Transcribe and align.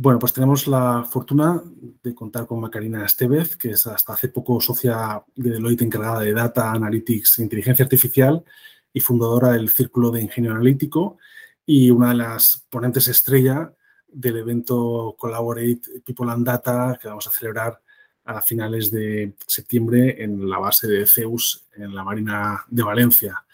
Bueno, 0.00 0.20
pues 0.20 0.32
tenemos 0.32 0.68
la 0.68 1.02
fortuna 1.02 1.60
de 2.04 2.14
contar 2.14 2.46
con 2.46 2.60
Macarina 2.60 3.04
Estevez, 3.04 3.56
que 3.56 3.70
es 3.70 3.84
hasta 3.88 4.12
hace 4.12 4.28
poco 4.28 4.60
socia 4.60 5.24
de 5.34 5.50
Deloitte 5.50 5.82
encargada 5.82 6.20
de 6.20 6.32
Data 6.32 6.70
Analytics 6.70 7.40
e 7.40 7.42
Inteligencia 7.42 7.84
Artificial 7.84 8.44
y 8.92 9.00
fundadora 9.00 9.50
del 9.54 9.68
Círculo 9.68 10.12
de 10.12 10.22
Ingenio 10.22 10.52
Analítico 10.52 11.18
y 11.66 11.90
una 11.90 12.10
de 12.10 12.14
las 12.14 12.64
ponentes 12.70 13.08
estrella 13.08 13.74
del 14.06 14.36
evento 14.36 15.16
Collaborate 15.18 15.80
People 16.04 16.30
and 16.30 16.46
Data 16.46 16.96
que 17.02 17.08
vamos 17.08 17.26
a 17.26 17.32
celebrar 17.32 17.82
a 18.24 18.40
finales 18.40 18.92
de 18.92 19.34
septiembre 19.48 20.22
en 20.22 20.48
la 20.48 20.60
base 20.60 20.86
de 20.86 21.06
Zeus 21.06 21.66
en 21.74 21.92
la 21.92 22.04
Marina 22.04 22.64
de 22.68 22.84
Valencia. 22.84 23.44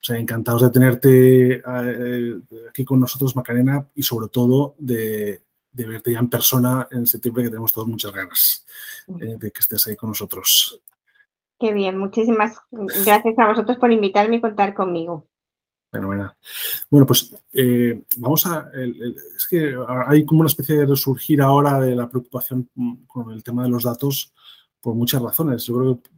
O 0.00 0.04
sea, 0.04 0.16
encantados 0.16 0.62
de 0.62 0.70
tenerte 0.70 1.62
eh, 1.66 2.40
aquí 2.68 2.84
con 2.84 3.00
nosotros, 3.00 3.34
Macarena, 3.34 3.88
y 3.96 4.04
sobre 4.04 4.28
todo 4.28 4.76
de 4.78 5.49
de 5.72 5.86
verte 5.86 6.12
ya 6.12 6.18
en 6.18 6.28
persona 6.28 6.88
en 6.90 7.06
septiembre, 7.06 7.44
que 7.44 7.50
tenemos 7.50 7.72
todos 7.72 7.88
muchas 7.88 8.12
ganas 8.12 8.66
eh, 9.20 9.36
de 9.38 9.50
que 9.50 9.60
estés 9.60 9.86
ahí 9.86 9.96
con 9.96 10.10
nosotros. 10.10 10.80
Qué 11.58 11.72
bien, 11.72 11.98
muchísimas 11.98 12.58
gracias 12.70 13.38
a 13.38 13.48
vosotros 13.48 13.76
por 13.78 13.92
invitarme 13.92 14.36
y 14.36 14.40
contar 14.40 14.74
conmigo. 14.74 15.26
Fenomenal. 15.92 16.32
Bueno, 16.88 17.04
pues 17.04 17.34
eh, 17.52 18.04
vamos 18.16 18.46
a. 18.46 18.70
es 18.72 19.46
que 19.48 19.76
hay 20.06 20.24
como 20.24 20.40
una 20.40 20.48
especie 20.48 20.76
de 20.76 20.86
resurgir 20.86 21.42
ahora 21.42 21.80
de 21.80 21.96
la 21.96 22.08
preocupación 22.08 22.70
con 23.08 23.32
el 23.32 23.42
tema 23.42 23.64
de 23.64 23.70
los 23.70 23.82
datos 23.82 24.32
por 24.80 24.94
muchas 24.94 25.20
razones. 25.20 25.64
Yo 25.64 25.76
creo 25.76 26.00
que 26.00 26.10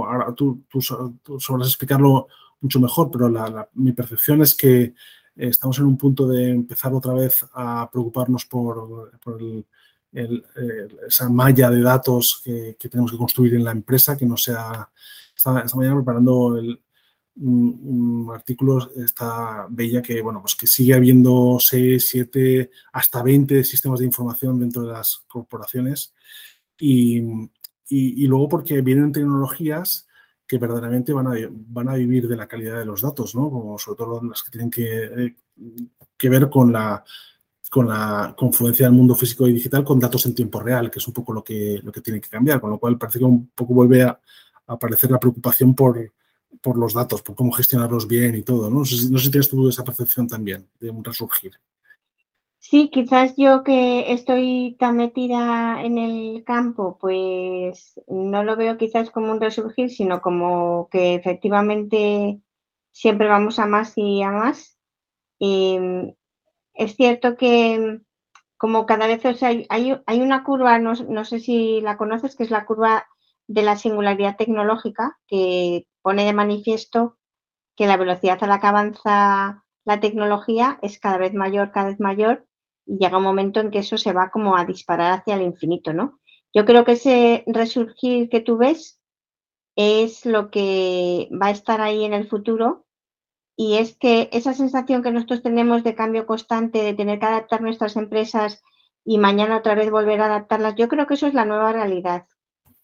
ahora 0.00 0.32
tú, 0.34 0.64
tú, 0.70 0.80
sabrás 0.80 1.68
explicarlo 1.68 2.28
mucho 2.60 2.78
mejor, 2.78 3.10
pero 3.10 3.68
mi 3.74 3.92
percepción 3.92 4.40
es 4.42 4.54
que 4.54 4.94
estamos 5.38 5.78
en 5.78 5.86
un 5.86 5.96
punto 5.96 6.26
de 6.26 6.50
empezar 6.50 6.92
otra 6.92 7.14
vez 7.14 7.46
a 7.54 7.88
preocuparnos 7.90 8.44
por, 8.44 9.12
esa 11.06 11.28
malla 11.28 11.70
de 11.70 11.80
datos 11.80 12.42
que, 12.44 12.76
tenemos 12.90 13.12
que 13.12 13.18
construir 13.18 13.54
en 13.54 13.64
la 13.64 13.72
empresa, 13.72 14.16
que 14.16 14.26
no 14.26 14.36
sea... 14.36 14.90
Esta, 15.36 15.52
mañana 15.76 15.94
preparando 15.94 16.58
un, 17.36 18.28
artículo, 18.34 18.90
esta 18.96 19.68
bella 19.70 20.02
que, 20.02 20.20
bueno, 20.20 20.40
pues 20.40 20.56
que 20.56 20.66
sigue 20.66 20.94
habiendo 20.94 21.58
6, 21.60 22.08
7, 22.08 22.70
hasta 22.92 23.22
20 23.22 23.62
sistemas 23.62 24.00
de 24.00 24.06
información 24.06 24.58
dentro 24.58 24.82
de 24.82 24.92
las 24.92 25.22
corporaciones. 25.28 26.12
Y, 26.80 27.22
y 27.88 28.26
luego 28.26 28.48
porque 28.48 28.80
vienen 28.80 29.12
tecnologías 29.12 30.07
que 30.48 30.56
verdaderamente 30.56 31.12
van 31.12 31.26
a, 31.26 31.34
van 31.50 31.90
a 31.90 31.94
vivir 31.94 32.26
de 32.26 32.36
la 32.36 32.48
calidad 32.48 32.78
de 32.78 32.86
los 32.86 33.02
datos, 33.02 33.34
¿no? 33.34 33.50
Como 33.50 33.78
sobre 33.78 33.98
todo 33.98 34.22
las 34.24 34.42
que 34.42 34.50
tienen 34.50 34.70
que, 34.70 35.04
eh, 35.04 35.36
que 36.16 36.28
ver 36.30 36.48
con 36.48 36.72
la, 36.72 37.04
con 37.70 37.86
la 37.86 38.34
confluencia 38.36 38.86
del 38.86 38.94
mundo 38.94 39.14
físico 39.14 39.46
y 39.46 39.52
digital 39.52 39.84
con 39.84 40.00
datos 40.00 40.24
en 40.24 40.34
tiempo 40.34 40.58
real, 40.58 40.90
que 40.90 41.00
es 41.00 41.06
un 41.06 41.12
poco 41.12 41.34
lo 41.34 41.44
que, 41.44 41.80
lo 41.84 41.92
que 41.92 42.00
tiene 42.00 42.18
que 42.18 42.30
cambiar, 42.30 42.62
con 42.62 42.70
lo 42.70 42.78
cual 42.78 42.96
parece 42.96 43.18
que 43.18 43.26
un 43.26 43.48
poco 43.54 43.74
vuelve 43.74 44.02
a, 44.02 44.18
aparecer 44.66 45.10
la 45.10 45.18
preocupación 45.18 45.74
por, 45.74 46.12
por 46.60 46.76
los 46.76 46.92
datos, 46.92 47.22
por 47.22 47.34
cómo 47.34 47.52
gestionarlos 47.52 48.06
bien 48.06 48.34
y 48.34 48.42
todo, 48.42 48.68
¿no? 48.68 48.80
No 48.80 48.84
sé, 48.84 49.10
no 49.10 49.18
sé 49.18 49.24
si 49.24 49.30
tienes 49.30 49.48
tú 49.48 49.66
esa 49.68 49.84
percepción 49.84 50.28
también 50.28 50.66
de 50.78 50.90
un 50.90 51.02
resurgir. 51.02 51.52
Sí, 52.60 52.90
quizás 52.90 53.34
yo 53.36 53.62
que 53.64 54.12
estoy 54.12 54.76
tan 54.78 54.96
metida 54.96 55.82
en 55.82 55.96
el 55.96 56.44
campo, 56.44 56.98
pues 56.98 58.00
no 58.08 58.42
lo 58.44 58.56
veo 58.56 58.76
quizás 58.76 59.10
como 59.10 59.30
un 59.32 59.40
resurgir, 59.40 59.90
sino 59.90 60.20
como 60.20 60.88
que 60.90 61.14
efectivamente 61.14 62.40
siempre 62.92 63.28
vamos 63.28 63.58
a 63.58 63.66
más 63.66 63.92
y 63.96 64.22
a 64.22 64.30
más. 64.32 64.78
Em, 65.40 66.14
es 66.74 66.96
cierto 66.96 67.36
que 67.36 68.00
como 68.58 68.86
cada 68.86 69.06
vez 69.08 69.22
hay, 69.42 70.22
una 70.22 70.44
curva, 70.44 70.78
no, 70.80 70.94
no, 70.94 71.24
sé 71.24 71.40
si 71.40 71.80
la 71.82 71.96
conoces, 71.98 72.36
que 72.36 72.44
es 72.44 72.50
la 72.50 72.66
curva 72.66 73.06
de 73.48 73.62
la 73.62 73.76
singularidad 73.76 74.36
tecnológica, 74.36 75.18
que 75.28 75.86
pone 76.02 76.24
de 76.26 76.32
manifiesto 76.34 77.18
que 77.76 77.86
la 77.86 77.96
velocidad 77.98 78.42
a 78.42 78.48
la 78.48 78.60
que 78.60 78.66
avanza 78.68 79.64
la 79.84 80.00
tecnología 80.00 80.78
es 80.82 80.98
cada 81.00 81.18
vez 81.18 81.34
mayor, 81.34 81.72
cada 81.72 81.88
vez 81.90 82.00
mayor, 82.00 82.47
y 82.88 82.98
llega 82.98 83.18
un 83.18 83.24
momento 83.24 83.60
en 83.60 83.70
que 83.70 83.80
eso 83.80 83.98
se 83.98 84.12
va 84.12 84.30
como 84.30 84.56
a 84.56 84.64
disparar 84.64 85.20
hacia 85.20 85.34
el 85.34 85.42
infinito, 85.42 85.92
¿no? 85.92 86.18
Yo 86.54 86.64
creo 86.64 86.84
que 86.84 86.92
ese 86.92 87.44
resurgir 87.46 88.30
que 88.30 88.40
tú 88.40 88.56
ves 88.56 88.98
es 89.76 90.24
lo 90.24 90.50
que 90.50 91.28
va 91.30 91.48
a 91.48 91.50
estar 91.50 91.82
ahí 91.82 92.04
en 92.04 92.14
el 92.14 92.26
futuro 92.26 92.86
y 93.56 93.76
es 93.76 93.96
que 93.96 94.30
esa 94.32 94.54
sensación 94.54 95.02
que 95.02 95.10
nosotros 95.10 95.42
tenemos 95.42 95.84
de 95.84 95.94
cambio 95.94 96.26
constante, 96.26 96.82
de 96.82 96.94
tener 96.94 97.18
que 97.18 97.26
adaptar 97.26 97.60
nuestras 97.60 97.96
empresas 97.96 98.62
y 99.04 99.18
mañana 99.18 99.58
otra 99.58 99.74
vez 99.74 99.90
volver 99.90 100.20
a 100.20 100.26
adaptarlas, 100.26 100.74
yo 100.76 100.88
creo 100.88 101.06
que 101.06 101.14
eso 101.14 101.26
es 101.26 101.34
la 101.34 101.44
nueva 101.44 101.72
realidad 101.72 102.26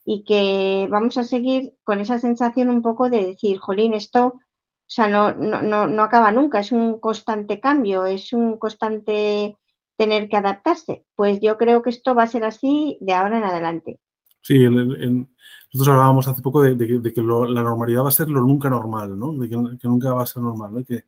y 0.05 0.25
que 0.25 0.87
vamos 0.91 1.17
a 1.17 1.25
seguir 1.25 1.75
con 1.83 2.01
esa 2.01 2.19
sensación 2.19 2.69
un 2.69 2.83
poco 2.83 3.09
de 3.09 3.25
decir, 3.25 3.59
jolín, 3.59 3.95
esto, 3.95 4.27
o 4.27 4.41
sea, 4.87 5.09
no, 5.09 5.33
no, 5.33 5.63
no, 5.63 5.87
no 5.87 6.03
acaba 6.03 6.31
nunca, 6.31 6.61
es 6.61 6.73
un 6.73 7.01
constante 7.01 7.59
cambio, 7.59 8.05
es 8.05 8.35
un 8.35 8.59
constante 8.59 9.57
tener 9.97 10.29
que 10.29 10.37
adaptarse. 10.37 11.05
Pues 11.15 11.41
yo 11.41 11.57
creo 11.57 11.83
que 11.83 11.91
esto 11.91 12.15
va 12.15 12.25
a 12.25 12.29
ser 12.29 12.45
así 12.45 12.99
de 13.01 13.13
ahora 13.13 13.39
en 13.39 13.45
adelante. 13.45 14.01
Sí, 14.43 14.59
nosotros 14.69 15.89
hablábamos 15.89 16.29
hace 16.29 16.43
poco 16.43 16.63
de, 16.63 16.77
que 16.77 17.23
la 17.23 17.63
normalidad 17.63 18.05
va 18.05 18.09
a 18.09 18.13
ser 18.13 18.29
lo 18.29 18.41
nunca 18.41 18.69
normal, 18.69 19.19
¿no? 19.19 19.33
De 19.33 19.49
que, 19.49 19.57
nunca 19.89 20.13
va 20.13 20.23
a 20.23 20.27
ser 20.27 20.43
normal, 20.43 20.73
¿no? 20.73 20.85
Que, 20.85 21.05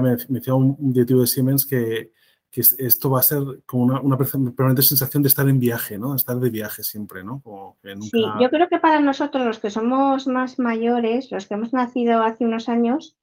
me, 0.00 0.16
decía 0.28 0.54
un, 0.54 0.76
directivo 0.92 1.20
de 1.20 1.26
Siemens 1.26 1.64
que, 1.64 2.12
esto 2.50 3.10
va 3.10 3.20
a 3.20 3.22
ser 3.22 3.62
como 3.64 3.84
una, 3.84 4.16
permanente 4.16 4.82
sensación 4.82 5.22
de 5.22 5.28
estar 5.28 5.48
en 5.48 5.60
viaje, 5.60 5.98
¿no? 5.98 6.10
De 6.10 6.16
estar 6.16 6.36
de 6.36 6.50
viaje 6.50 6.82
siempre, 6.82 7.22
¿no? 7.22 7.42
Sí, 8.10 8.24
yo 8.40 8.50
creo 8.50 8.68
que 8.68 8.78
para 8.78 9.00
nosotros, 9.00 9.46
los 9.46 9.58
que 9.60 9.70
somos 9.70 10.26
más 10.26 10.58
mayores, 10.58 11.30
los 11.30 11.46
que 11.46 11.54
hemos 11.54 11.72
nacido 11.72 12.22
hace 12.22 12.44
unos 12.44 12.68
años, 12.68 13.16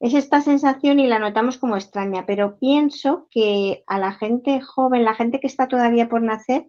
es 0.00 0.14
esta 0.14 0.40
sensación 0.42 1.00
y 1.00 1.06
la 1.06 1.18
notamos 1.18 1.58
como 1.58 1.76
extraña, 1.76 2.26
pero 2.26 2.58
pienso 2.58 3.28
que 3.30 3.82
a 3.86 3.98
la 3.98 4.12
gente 4.12 4.60
joven, 4.60 5.04
la 5.04 5.14
gente 5.14 5.40
que 5.40 5.46
está 5.46 5.68
todavía 5.68 6.08
por 6.08 6.22
nacer, 6.22 6.68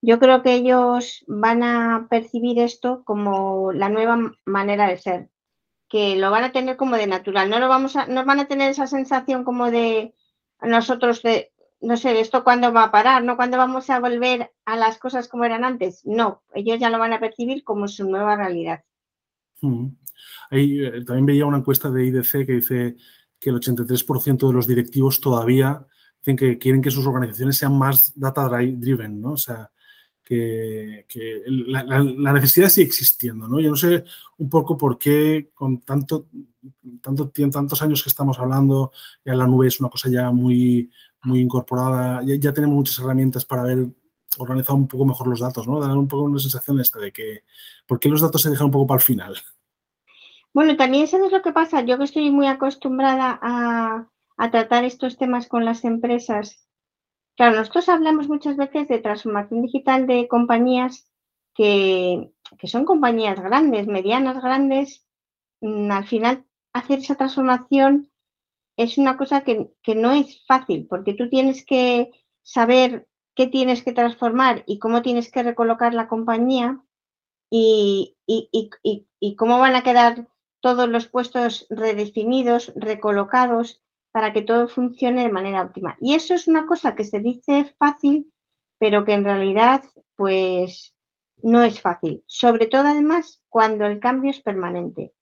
yo 0.00 0.18
creo 0.18 0.42
que 0.42 0.54
ellos 0.54 1.24
van 1.26 1.62
a 1.62 2.06
percibir 2.10 2.58
esto 2.58 3.02
como 3.04 3.72
la 3.72 3.88
nueva 3.88 4.18
manera 4.44 4.86
de 4.86 4.98
ser, 4.98 5.30
que 5.88 6.16
lo 6.16 6.30
van 6.30 6.44
a 6.44 6.52
tener 6.52 6.76
como 6.76 6.96
de 6.96 7.06
natural, 7.06 7.50
no 7.50 7.58
lo 7.58 7.68
vamos 7.68 7.96
a, 7.96 8.06
no 8.06 8.24
van 8.24 8.40
a 8.40 8.46
tener 8.46 8.70
esa 8.70 8.86
sensación 8.86 9.44
como 9.44 9.70
de 9.70 10.14
nosotros 10.60 11.22
de, 11.22 11.52
no 11.80 11.96
sé, 11.96 12.20
esto 12.20 12.44
cuándo 12.44 12.72
va 12.72 12.84
a 12.84 12.90
parar, 12.92 13.24
no 13.24 13.36
cuándo 13.36 13.56
vamos 13.56 13.90
a 13.90 13.98
volver 13.98 14.52
a 14.64 14.76
las 14.76 14.98
cosas 14.98 15.26
como 15.26 15.44
eran 15.44 15.64
antes, 15.64 16.04
no, 16.04 16.42
ellos 16.54 16.78
ya 16.78 16.90
lo 16.90 16.98
van 16.98 17.14
a 17.14 17.20
percibir 17.20 17.64
como 17.64 17.88
su 17.88 18.08
nueva 18.08 18.36
realidad. 18.36 18.84
Mm. 19.60 19.88
Eh, 20.50 21.02
también 21.06 21.26
veía 21.26 21.46
una 21.46 21.58
encuesta 21.58 21.90
de 21.90 22.06
IDC 22.06 22.46
que 22.46 22.52
dice 22.52 22.96
que 23.38 23.50
el 23.50 23.56
83% 23.56 24.46
de 24.48 24.52
los 24.52 24.66
directivos 24.66 25.20
todavía 25.20 25.86
dicen 26.20 26.36
que 26.36 26.58
quieren 26.58 26.80
que 26.80 26.90
sus 26.90 27.06
organizaciones 27.06 27.56
sean 27.56 27.76
más 27.76 28.12
data 28.18 28.48
driven, 28.48 29.20
¿no? 29.20 29.32
O 29.32 29.36
sea, 29.36 29.70
que, 30.24 31.04
la, 31.46 32.32
necesidad 32.32 32.70
sigue 32.70 32.86
existiendo, 32.86 33.46
¿no? 33.46 33.60
Yo 33.60 33.70
no 33.70 33.76
sé 33.76 34.04
un 34.38 34.48
poco 34.48 34.76
por 34.76 34.98
qué 34.98 35.50
con 35.52 35.80
tanto, 35.82 36.28
tanto 37.02 37.30
tantos 37.30 37.82
años 37.82 38.02
que 38.02 38.08
estamos 38.08 38.38
hablando, 38.38 38.90
ya 39.24 39.34
la 39.34 39.46
nube 39.46 39.68
es 39.68 39.80
una 39.80 39.90
cosa 39.90 40.08
ya 40.08 40.30
muy, 40.30 40.90
muy 41.22 41.40
incorporada, 41.40 42.22
ya, 42.24 42.52
tenemos 42.54 42.76
muchas 42.76 42.98
herramientas 42.98 43.44
para 43.44 43.64
ver 43.64 43.86
organizado 44.38 44.76
un 44.76 44.88
poco 44.88 45.04
mejor 45.04 45.28
los 45.28 45.40
datos, 45.40 45.68
¿no? 45.68 45.78
Dar 45.78 45.96
un 45.96 46.08
poco 46.08 46.24
una 46.24 46.40
sensación 46.40 46.80
esta 46.80 46.98
de 46.98 47.12
que, 47.12 47.44
¿por 47.86 48.00
qué 48.00 48.08
los 48.08 48.20
datos 48.20 48.42
se 48.42 48.50
dejan 48.50 48.66
un 48.66 48.72
poco 48.72 48.86
para 48.86 48.98
el 48.98 49.04
final? 49.04 49.36
Bueno, 50.54 50.76
también 50.76 51.04
eso 51.04 51.24
es 51.24 51.32
lo 51.32 51.42
que 51.42 51.52
pasa. 51.52 51.82
Yo 51.82 51.98
que 51.98 52.04
estoy 52.04 52.30
muy 52.30 52.46
acostumbrada 52.46 53.38
a, 53.42 54.08
tratar 54.50 54.84
estos 54.84 55.18
temas 55.18 55.48
con 55.48 55.64
las 55.64 55.84
empresas. 55.84 56.68
Claro, 57.36 57.56
nosotros 57.56 57.88
hablamos 57.88 58.28
muchas 58.28 58.56
veces 58.56 58.86
de 58.88 59.00
transformación 59.00 59.62
digital 59.62 60.06
de 60.06 60.28
compañías 60.28 61.10
que, 61.54 62.32
son 62.64 62.84
compañías 62.84 63.40
grandes, 63.40 63.88
medianas, 63.88 64.40
grandes. 64.40 65.04
Mm, 65.60 65.90
al 65.90 66.06
final, 66.06 66.44
hacer 66.72 67.00
esa 67.00 67.16
transformación 67.16 68.10
es 68.76 68.98
una 68.98 69.16
cosa 69.16 69.42
que, 69.42 69.72
no 69.96 70.12
es 70.12 70.44
fácil, 70.46 70.86
porque 70.88 71.14
tú 71.14 71.28
tienes 71.28 71.66
que 71.66 72.10
saber 72.42 73.08
qué 73.34 73.48
tienes 73.48 73.82
que 73.82 73.92
transformar 73.92 74.62
y 74.66 74.78
cómo 74.78 75.02
tienes 75.02 75.32
que 75.32 75.42
recolocar 75.42 75.94
la 75.94 76.08
compañía 76.08 76.80
y 77.50 78.16
cómo 79.36 79.58
van 79.58 79.76
a 79.76 79.82
quedar 79.82 80.28
todos 80.64 80.88
los 80.88 81.08
puestos 81.08 81.66
redefinidos, 81.68 82.72
recolocados, 82.74 83.82
para 84.12 84.32
que 84.32 84.40
todo 84.40 84.66
funcione 84.66 85.22
de 85.22 85.28
manera 85.28 85.60
óptima. 85.60 85.98
Y 86.00 86.14
eso 86.14 86.32
es 86.32 86.48
una 86.48 86.64
cosa 86.64 86.94
que 86.94 87.04
se 87.04 87.20
dice 87.20 87.74
fácil, 87.78 88.32
pero 88.78 89.04
que 89.04 89.12
en 89.12 89.24
realidad, 89.24 89.84
pues, 90.16 90.94
no 91.42 91.62
es 91.62 91.82
fácil. 91.82 92.24
Sobre 92.26 92.66
todo, 92.66 92.88
además, 92.88 93.42
cuando 93.50 93.84
el 93.84 94.00
cambio 94.00 94.30
es 94.30 94.40
permanente. 94.40 95.12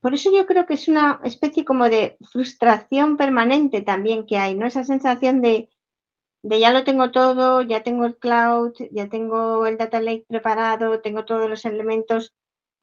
Por 0.00 0.14
eso 0.14 0.32
yo 0.36 0.46
creo 0.46 0.66
que 0.66 0.74
es 0.74 0.88
una 0.88 1.20
especie 1.22 1.64
como 1.64 1.88
de 1.88 2.16
frustración 2.32 3.16
permanente 3.16 3.82
también 3.82 4.26
que 4.26 4.36
hay, 4.36 4.56
¿no? 4.56 4.66
Esa 4.66 4.82
sensación 4.82 5.42
de, 5.42 5.70
de 6.42 6.58
ya 6.58 6.72
lo 6.72 6.82
tengo 6.82 7.12
todo, 7.12 7.62
ya 7.62 7.84
tengo 7.84 8.04
el 8.04 8.16
cloud, 8.16 8.72
ya 8.90 9.08
tengo 9.08 9.64
el 9.64 9.78
data 9.78 10.00
lake 10.00 10.24
preparado, 10.26 11.00
tengo 11.02 11.24
todos 11.24 11.48
los 11.48 11.64
elementos, 11.64 12.34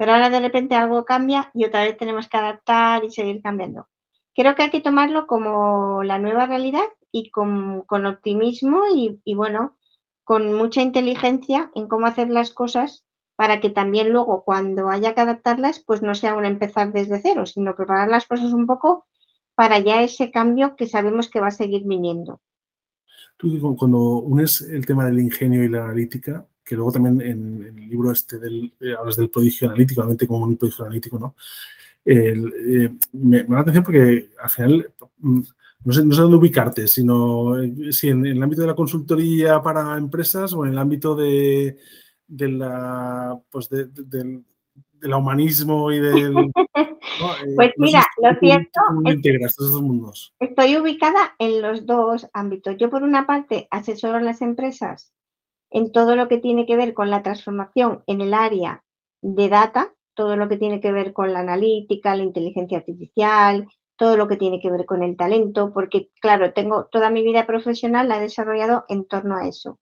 pero 0.03 0.15
ahora 0.15 0.29
de 0.29 0.41
repente 0.41 0.75
algo 0.75 1.05
cambia 1.05 1.49
y 1.53 1.63
otra 1.63 1.85
vez 1.85 1.95
tenemos 1.95 2.27
que 2.27 2.35
adaptar 2.35 3.05
y 3.05 3.09
seguir 3.09 3.41
cambiando. 3.41 3.87
Creo 4.35 4.53
que 4.53 4.63
hay 4.63 4.69
que 4.69 4.81
tomarlo 4.81 5.27
como 5.27 6.03
la 6.03 6.19
nueva 6.19 6.45
realidad 6.45 6.83
y 7.09 7.29
con, 7.29 7.85
optimismo 7.87 8.81
y, 8.93 9.33
bueno, 9.33 9.77
con 10.25 10.55
mucha 10.55 10.81
inteligencia 10.81 11.71
en 11.73 11.87
cómo 11.87 12.05
hacer 12.05 12.29
las 12.29 12.51
cosas 12.51 13.05
para 13.37 13.61
que 13.61 13.69
también 13.69 14.09
luego 14.09 14.43
cuando 14.43 14.89
haya 14.89 15.15
que 15.15 15.21
adaptarlas, 15.21 15.79
pues 15.79 16.01
no 16.01 16.15
sea 16.15 16.35
un 16.35 16.43
empezar 16.43 16.91
desde 16.91 17.21
cero, 17.21 17.45
sino 17.45 17.73
preparar 17.73 18.09
las 18.09 18.27
cosas 18.27 18.51
un 18.51 18.67
poco 18.67 19.05
para 19.55 19.79
ya 19.79 20.01
ese 20.01 20.31
cambio 20.31 20.75
que 20.75 20.85
sabemos 20.85 21.29
que 21.29 21.39
va 21.39 21.47
a 21.47 21.51
seguir 21.51 21.83
viniendo. 21.85 22.41
Tú 23.37 23.57
cuando 23.77 24.17
unes 24.19 24.59
el 24.59 24.85
tema 24.85 25.05
del 25.05 25.21
ingenio 25.21 25.63
y 25.63 25.69
la 25.69 25.85
analítica, 25.85 26.45
que 26.63 26.75
luego 26.75 26.91
también 26.91 27.21
en, 27.21 27.63
el 27.63 27.89
libro 27.89 28.11
este 28.11 28.39
del, 28.39 28.73
eh, 28.79 28.95
hablas 28.97 29.17
del 29.17 29.29
prodigio 29.29 29.67
analítico, 29.67 30.01
realmente 30.01 30.27
como 30.27 30.45
un 30.45 30.57
prodigio 30.57 30.85
analítico, 30.85 31.19
¿no? 31.19 31.35
Eh, 32.05 32.89
me, 33.13 33.43
da 33.43 33.55
la 33.55 33.59
atención 33.61 33.83
porque 33.83 34.29
al 34.41 34.49
final 34.49 34.91
mm, 35.19 35.41
no 35.85 35.93
sé, 35.93 36.05
no 36.05 36.13
sé 36.13 36.21
dónde 36.21 36.37
ubicarte, 36.37 36.87
sino 36.87 37.61
eh, 37.61 37.91
si 37.91 38.09
en, 38.09 38.25
el 38.25 38.41
ámbito 38.41 38.61
de 38.61 38.67
la 38.67 38.75
consultoría 38.75 39.61
para 39.61 39.97
empresas 39.97 40.53
o 40.53 40.65
en 40.65 40.73
el 40.73 40.79
ámbito 40.79 41.15
de, 41.15 41.77
la 42.27 43.37
pues 43.49 43.69
del 43.69 44.43
humanismo 45.13 45.91
y 45.91 45.99
del 45.99 46.33
pues 47.55 47.71
mira, 47.77 48.05
lo 48.21 48.39
cierto 48.39 48.79
es 49.05 49.71
mundos? 49.81 50.33
estoy 50.39 50.77
ubicada 50.77 51.35
en 51.37 51.61
los 51.61 51.85
dos 51.85 52.27
ámbitos. 52.33 52.77
Yo 52.77 52.89
por 52.89 53.03
una 53.03 53.27
parte 53.27 53.67
asesoro 53.69 54.17
a 54.17 54.21
las 54.21 54.41
empresas 54.41 55.13
en 55.73 55.91
todo 55.91 56.15
lo 56.15 56.27
que 56.27 56.37
tiene 56.37 56.65
que 56.65 56.77
ver 56.77 56.93
con 56.93 57.09
la 57.09 57.23
transformación 57.23 58.03
en 58.05 58.21
el 58.21 58.33
área 58.33 58.83
de 59.21 59.49
data, 59.49 59.93
todo 60.13 60.37
lo 60.37 60.47
que 60.47 60.57
tiene 60.57 60.79
que 60.79 60.91
ver 60.91 61.13
con 61.13 61.33
la 61.33 61.39
analítica, 61.39 62.15
la 62.15 62.23
inteligencia 62.23 62.77
artificial, 62.77 63.67
todo 63.97 64.15
lo 64.15 64.27
que 64.27 64.37
tiene 64.37 64.61
que 64.61 64.71
ver 64.71 64.85
con 64.85 65.01
el 65.01 65.17
talento, 65.17 65.73
porque 65.73 66.11
claro, 66.21 66.53
tengo 66.53 66.85
toda 66.85 67.09
mi 67.09 67.23
vida 67.23 67.47
profesional 67.47 68.07
la 68.07 68.17
he 68.17 68.21
desarrollado 68.21 68.85
en 68.87 69.05
torno 69.05 69.35
a 69.35 69.47
eso. 69.47 69.79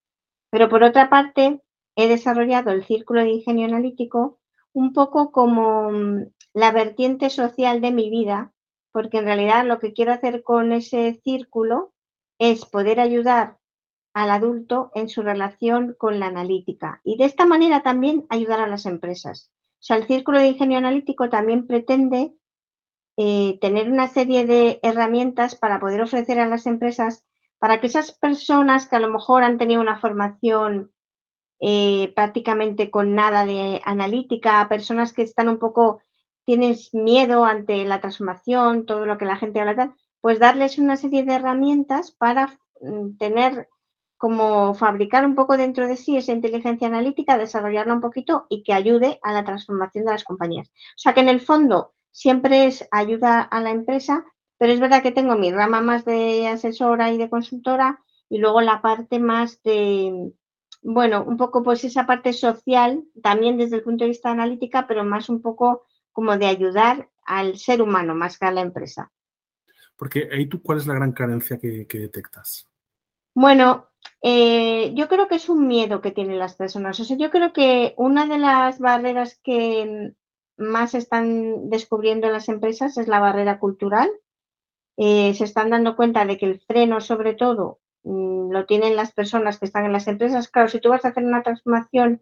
Pero 0.50 0.70
por 0.70 0.84
otra 0.84 1.10
parte, 1.10 1.62
he 1.98 2.08
desarrollado 2.08 2.72
el 2.72 2.86
círculo 2.86 3.22
de 3.22 3.32
ingenio 3.32 3.68
analítico 3.68 4.40
un 4.74 4.94
poco 4.94 5.32
como 5.34 5.92
mm, 5.92 6.26
la 6.54 6.72
vertiente 6.72 7.30
social 7.30 7.82
de 7.82 7.92
mi 7.92 8.10
vida, 8.10 8.54
porque 8.94 9.18
en 9.18 9.26
realidad 9.26 9.66
lo 9.66 9.80
que 9.80 9.92
quiero 9.92 10.14
hacer 10.14 10.42
con 10.44 10.72
ese 10.72 11.20
círculo 11.24 11.92
es 12.40 12.66
poder 12.66 13.02
ayudar 13.02 13.58
al 14.14 14.32
adulto 14.32 14.92
en 14.94 15.10
su 15.10 15.22
relación 15.22 15.96
con 15.98 16.20
la 16.20 16.28
analítica 16.28 17.02
y 17.04 17.18
de 17.18 17.26
esta 17.26 17.46
manera 17.46 17.82
también 17.82 18.26
ayudar 18.30 18.60
a 18.60 18.68
las 18.68 18.86
empresas. 18.86 19.52
O 19.80 19.84
sea, 19.84 19.98
el 19.98 20.08
círculo 20.08 20.40
de 20.40 20.48
ingenio 20.48 20.78
analítico 20.78 21.30
también 21.30 21.66
pretende 21.66 22.34
eh, 23.18 23.58
tener 23.62 23.92
una 23.92 24.08
serie 24.08 24.46
de 24.46 24.80
herramientas 24.84 25.56
para 25.56 25.80
poder 25.80 26.02
ofrecer 26.02 26.40
a 26.40 26.48
las 26.48 26.66
empresas 26.66 27.26
para 27.60 27.80
que 27.80 27.88
esas 27.88 28.12
personas 28.12 28.88
que 28.88 28.96
a 28.96 29.00
lo 29.00 29.10
mejor 29.10 29.44
han 29.44 29.58
tenido 29.58 29.82
una 29.82 30.00
formación 30.00 30.92
eh, 31.60 32.12
prácticamente 32.16 32.90
con 32.90 33.14
nada 33.14 33.46
de 33.46 33.82
analítica, 33.86 34.68
personas 34.68 35.14
que 35.14 35.22
están 35.22 35.48
un 35.48 35.60
poco 35.60 36.02
tienes 36.44 36.94
miedo 36.94 37.46
ante 37.46 37.86
la 37.86 38.02
transformación, 38.02 38.88
todo 38.88 39.06
lo 39.06 39.18
que 39.18 39.26
la 39.26 39.36
gente 39.36 39.60
habla, 39.60 39.96
pues 40.22 40.40
darles 40.40 40.80
una 40.80 40.98
serie 40.98 41.24
de 41.24 41.36
herramientas 41.36 42.12
para 42.12 42.60
mm, 42.82 43.18
tener 43.18 43.70
como 44.22 44.76
fabricar 44.76 45.26
un 45.26 45.34
poco 45.34 45.58
dentro 45.58 45.88
de 45.88 45.98
sí 45.98 46.16
esa 46.16 46.32
inteligencia 46.32 46.86
analítica, 46.86 47.40
desarrollarla 47.40 47.96
un 47.96 48.02
poquito 48.02 48.46
y 48.50 48.62
que 48.62 48.72
ayude 48.72 49.20
a 49.24 49.34
la 49.34 49.44
transformación 49.44 50.06
de 50.06 50.12
las 50.12 50.24
compañías. 50.24 50.68
O 50.68 50.98
sea 50.98 51.16
que 51.16 51.22
en 51.22 51.30
el 51.30 51.42
fondo 51.42 51.96
siempre 52.12 52.68
es 52.68 52.88
ayuda 52.92 53.42
a 53.42 53.62
la 53.62 53.72
empresa, 53.72 54.24
pero 54.60 54.74
es 54.74 54.80
verdad 54.80 55.02
que 55.02 55.12
tengo 55.12 55.36
mi 55.36 55.52
rama 55.52 55.82
más 55.82 56.06
de 56.06 56.48
asesora 56.48 57.12
y 57.12 57.18
de 57.18 57.32
consultora 57.32 58.00
y 58.30 58.38
luego 58.38 58.62
la 58.62 58.84
parte 58.84 59.18
más 59.18 59.60
de, 59.64 60.32
bueno, 60.84 61.24
un 61.24 61.38
poco 61.38 61.64
pues 61.64 61.84
esa 61.84 62.06
parte 62.06 62.32
social, 62.32 63.04
también 63.24 63.58
desde 63.58 63.78
el 63.78 63.84
punto 63.84 64.04
de 64.04 64.10
vista 64.10 64.30
analítica, 64.30 64.86
pero 64.86 65.04
más 65.04 65.30
un 65.30 65.42
poco 65.42 65.88
como 66.12 66.38
de 66.38 66.46
ayudar 66.46 67.10
al 67.26 67.58
ser 67.58 67.82
humano 67.82 68.14
más 68.14 68.38
que 68.38 68.46
a 68.46 68.52
la 68.52 68.62
empresa. 68.62 69.12
Porque 69.96 70.30
ahí 70.32 70.46
tú, 70.46 70.62
¿cuál 70.62 70.78
es 70.78 70.86
la 70.86 70.94
gran 70.94 71.12
carencia 71.12 71.58
que, 71.58 71.88
detectas? 71.92 72.70
Bueno, 73.34 73.91
eh, 74.22 74.94
yo 74.94 75.08
creo 75.08 75.28
que 75.28 75.36
es 75.36 75.50
un 75.50 75.68
miedo 75.68 76.02
que 76.02 76.12
tienen 76.12 76.40
las 76.40 76.56
personas. 76.56 77.00
O 77.00 77.04
sea, 77.04 77.18
yo 77.18 77.32
creo 77.32 77.54
que 77.54 77.94
una 77.98 78.28
de 78.28 78.38
las 78.38 78.80
barreras 78.80 79.40
que 79.44 80.14
más 80.58 80.94
están 80.94 81.70
descubriendo 81.70 82.30
las 82.30 82.48
empresas 82.48 82.98
es 82.98 83.08
la 83.08 83.20
barrera 83.20 83.60
cultural. 83.60 84.12
Eh, 84.98 85.34
se 85.34 85.46
están 85.46 85.72
dando 85.72 85.96
cuenta 85.96 86.26
de 86.26 86.38
que 86.38 86.46
el 86.46 86.60
freno, 86.60 87.02
sobre 87.02 87.34
todo, 87.34 87.80
mm, 88.04 88.52
lo 88.52 88.66
tienen 88.66 88.96
las 88.96 89.12
personas 89.14 89.58
que 89.60 89.66
están 89.66 89.86
en 89.86 89.94
las 89.94 90.08
empresas. 90.08 90.50
Claro, 90.50 90.68
si 90.70 90.80
tú 90.80 90.90
vas 90.90 91.06
a 91.06 91.10
hacer 91.10 91.24
una 91.24 91.44
transformación 91.44 92.22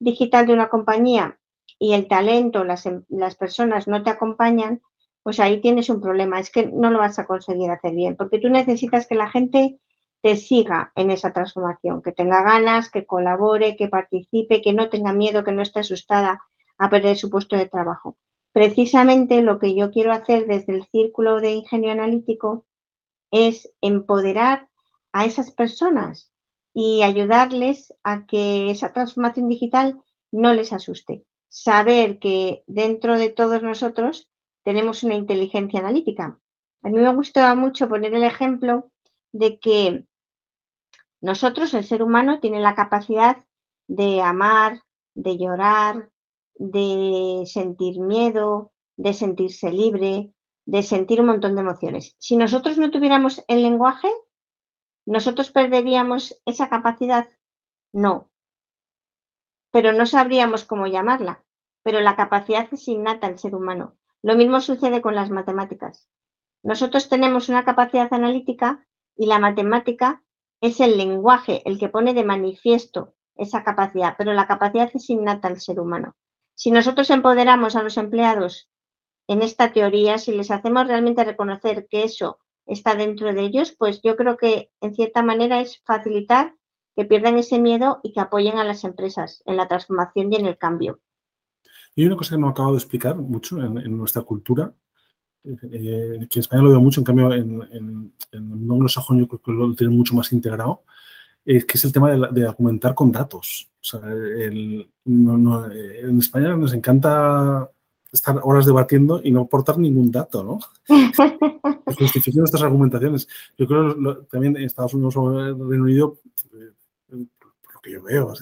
digital 0.00 0.46
de 0.46 0.54
una 0.54 0.68
compañía 0.70 1.38
y 1.78 1.92
el 1.92 2.08
talento, 2.08 2.64
las, 2.64 2.86
em, 2.86 3.04
las 3.08 3.36
personas 3.36 3.88
no 3.88 4.02
te 4.02 4.10
acompañan, 4.10 4.82
pues 5.22 5.40
ahí 5.40 5.60
tienes 5.60 5.90
un 5.90 6.00
problema. 6.00 6.40
Es 6.40 6.50
que 6.50 6.66
no 6.66 6.90
lo 6.90 6.98
vas 6.98 7.18
a 7.18 7.26
conseguir 7.26 7.70
hacer 7.70 7.94
bien, 7.94 8.16
porque 8.16 8.38
tú 8.38 8.48
necesitas 8.48 9.06
que 9.06 9.14
la 9.14 9.30
gente 9.30 9.78
te 10.24 10.36
siga 10.36 10.90
en 10.94 11.10
esa 11.10 11.34
transformación, 11.34 12.00
que 12.00 12.10
tenga 12.10 12.42
ganas, 12.42 12.90
que 12.90 13.04
colabore, 13.04 13.76
que 13.76 13.88
participe, 13.88 14.62
que 14.62 14.72
no 14.72 14.88
tenga 14.88 15.12
miedo, 15.12 15.44
que 15.44 15.52
no 15.52 15.60
esté 15.60 15.80
asustada 15.80 16.42
a 16.78 16.88
perder 16.88 17.18
su 17.18 17.28
puesto 17.28 17.56
de 17.56 17.66
trabajo. 17.66 18.16
Precisamente 18.50 19.42
lo 19.42 19.58
que 19.58 19.74
yo 19.74 19.90
quiero 19.90 20.12
hacer 20.12 20.46
desde 20.46 20.76
el 20.76 20.86
círculo 20.86 21.42
de 21.42 21.52
ingenio 21.52 21.92
analítico 21.92 22.64
es 23.30 23.70
empoderar 23.82 24.70
a 25.12 25.26
esas 25.26 25.50
personas 25.50 26.32
y 26.72 27.02
ayudarles 27.02 27.92
a 28.02 28.24
que 28.24 28.70
esa 28.70 28.94
transformación 28.94 29.50
digital 29.50 30.00
no 30.32 30.54
les 30.54 30.72
asuste 30.72 31.26
saber 31.50 32.18
que 32.18 32.64
dentro 32.66 33.18
de 33.18 33.28
todos 33.28 33.62
nosotros 33.62 34.30
tenemos 34.64 35.02
una 35.02 35.16
inteligencia 35.16 35.80
analítica. 35.80 36.40
A 36.82 36.88
mí 36.88 36.98
me 36.98 37.14
gusta 37.14 37.54
mucho 37.54 37.90
poner 37.90 38.14
el 38.14 38.24
ejemplo 38.24 38.90
de 39.32 39.58
que 39.58 40.06
nosotros, 41.24 41.72
el 41.72 41.84
ser 41.84 42.02
humano, 42.02 42.38
tiene 42.38 42.60
la 42.60 42.74
capacidad 42.74 43.38
de 43.88 44.20
amar, 44.20 44.82
de 45.14 45.38
llorar, 45.38 46.10
de 46.56 47.44
sentir 47.46 47.98
miedo, 47.98 48.72
de 48.98 49.14
sentirse 49.14 49.72
libre, 49.72 50.34
de 50.66 50.82
sentir 50.82 51.22
un 51.22 51.28
montón 51.28 51.54
de 51.54 51.62
emociones. 51.62 52.14
Si 52.18 52.36
nosotros 52.36 52.76
no 52.76 52.90
tuviéramos 52.90 53.42
el 53.48 53.62
lenguaje, 53.62 54.08
¿nosotros 55.06 55.50
perderíamos 55.50 56.38
esa 56.44 56.68
capacidad? 56.68 57.30
No, 57.90 58.30
pero 59.70 59.94
no 59.94 60.04
sabríamos 60.04 60.66
cómo 60.66 60.88
llamarla. 60.88 61.42
Pero 61.82 62.00
la 62.00 62.16
capacidad 62.16 62.68
es 62.70 62.86
innata 62.86 63.28
al 63.28 63.38
ser 63.38 63.54
humano. 63.54 63.96
Lo 64.20 64.36
mismo 64.36 64.60
sucede 64.60 65.00
con 65.00 65.14
las 65.14 65.30
matemáticas. 65.30 66.06
Nosotros 66.62 67.08
tenemos 67.08 67.48
una 67.48 67.64
capacidad 67.64 68.12
analítica 68.12 68.86
y 69.16 69.24
la 69.24 69.38
matemática 69.38 70.22
es 70.64 70.80
el 70.80 70.96
lenguaje 70.96 71.62
el 71.66 71.78
que 71.78 71.90
pone 71.90 72.14
de 72.14 72.24
manifiesto 72.24 73.14
esa 73.36 73.62
capacidad, 73.62 74.14
pero 74.16 74.32
la 74.32 74.46
capacidad 74.46 74.90
es 74.94 75.10
innata 75.10 75.48
al 75.48 75.60
ser 75.60 75.78
humano. 75.78 76.16
Si 76.54 76.70
nosotros 76.70 77.10
empoderamos 77.10 77.76
a 77.76 77.82
los 77.82 77.98
empleados 77.98 78.70
en 79.28 79.42
esta 79.42 79.74
teoría, 79.74 80.16
si 80.16 80.32
les 80.32 80.50
hacemos 80.50 80.86
realmente 80.86 81.22
reconocer 81.22 81.86
que 81.90 82.04
eso 82.04 82.38
está 82.64 82.94
dentro 82.94 83.34
de 83.34 83.42
ellos, 83.42 83.74
pues 83.78 84.00
yo 84.02 84.16
creo 84.16 84.38
que 84.38 84.70
en 84.80 84.94
cierta 84.94 85.22
manera 85.22 85.60
es 85.60 85.82
facilitar 85.84 86.54
que 86.96 87.04
pierdan 87.04 87.36
ese 87.36 87.58
miedo 87.58 88.00
y 88.02 88.12
que 88.12 88.20
apoyen 88.20 88.56
a 88.56 88.64
las 88.64 88.84
empresas 88.84 89.42
en 89.44 89.58
la 89.58 89.68
transformación 89.68 90.32
y 90.32 90.36
en 90.36 90.46
el 90.46 90.56
cambio. 90.56 91.00
Y 91.94 92.06
una 92.06 92.16
cosa 92.16 92.36
que 92.36 92.40
no 92.40 92.48
acabo 92.48 92.70
de 92.70 92.78
explicar 92.78 93.16
mucho 93.16 93.58
en, 93.60 93.96
nuestra 93.98 94.22
cultura, 94.22 94.72
eh, 95.44 96.26
que 96.28 96.38
en 96.38 96.40
España 96.40 96.62
lo 96.62 96.70
veo 96.70 96.80
mucho, 96.80 97.00
en 97.00 97.04
cambio 97.04 97.32
en, 97.32 97.62
en, 97.72 98.12
en 98.32 98.52
el 98.52 98.70
anglosajón 98.70 99.20
yo 99.20 99.28
creo 99.28 99.42
que 99.42 99.52
lo 99.52 99.74
tienen 99.74 99.96
mucho 99.96 100.14
más 100.14 100.32
integrado, 100.32 100.82
es 101.44 101.64
que 101.64 101.76
es 101.76 101.84
el 101.84 101.92
tema 101.92 102.10
de, 102.10 102.28
de 102.32 102.48
argumentar 102.48 102.94
con 102.94 103.12
datos. 103.12 103.70
O 103.80 103.84
sea, 103.84 104.00
en 104.04 104.88
España 106.18 106.56
nos 106.56 106.72
encanta 106.72 107.70
estar 108.10 108.40
horas 108.42 108.64
debatiendo 108.64 109.20
y 109.22 109.30
no 109.30 109.42
aportar 109.42 109.76
ningún 109.76 110.10
dato, 110.10 110.42
¿no? 110.42 110.58
Justificar 111.98 112.38
nuestras 112.38 112.62
argumentaciones. 112.62 113.28
Yo 113.58 113.66
creo 113.66 113.94
que 113.94 114.26
también 114.30 114.56
en 114.56 114.64
Estados 114.64 114.94
Unidos 114.94 115.16
o 115.16 115.30
Reino 115.30 115.84
Unido 115.84 116.18
por 117.64 117.74
lo 117.74 117.80
que 117.82 117.92
yo 117.92 118.02
veo, 118.02 118.32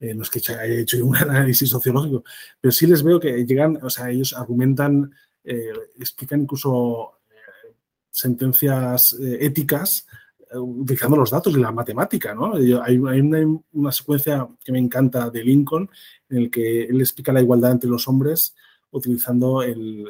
eh, 0.00 0.14
no 0.14 0.22
es 0.22 0.30
que 0.30 0.40
haya 0.52 0.64
hecho 0.64 1.04
un 1.04 1.16
análisis 1.16 1.68
sociológico, 1.68 2.24
pero 2.60 2.72
sí 2.72 2.86
les 2.86 3.02
veo 3.02 3.18
que 3.18 3.44
llegan, 3.44 3.78
o 3.82 3.90
sea, 3.90 4.10
ellos 4.10 4.32
argumentan, 4.32 5.12
eh, 5.48 5.72
explican 5.98 6.42
incluso 6.42 7.20
eh, 7.30 7.74
sentencias 8.10 9.16
éticas 9.20 10.06
utilizando 10.54 11.16
los 11.18 11.30
datos 11.30 11.54
y 11.54 11.60
la 11.60 11.70
matemática, 11.70 12.34
¿no? 12.34 12.54
Hay, 12.54 12.96
una, 12.96 13.92
secuencia 13.92 14.48
que 14.64 14.72
me 14.72 14.78
encanta 14.78 15.28
de 15.28 15.44
Lincoln 15.44 15.90
en 16.30 16.38
el 16.38 16.50
que 16.50 16.84
él 16.84 17.00
explica 17.00 17.34
la 17.34 17.42
igualdad 17.42 17.72
entre 17.72 17.90
los 17.90 18.08
hombres 18.08 18.54
utilizando 18.90 19.62
el, 19.62 20.08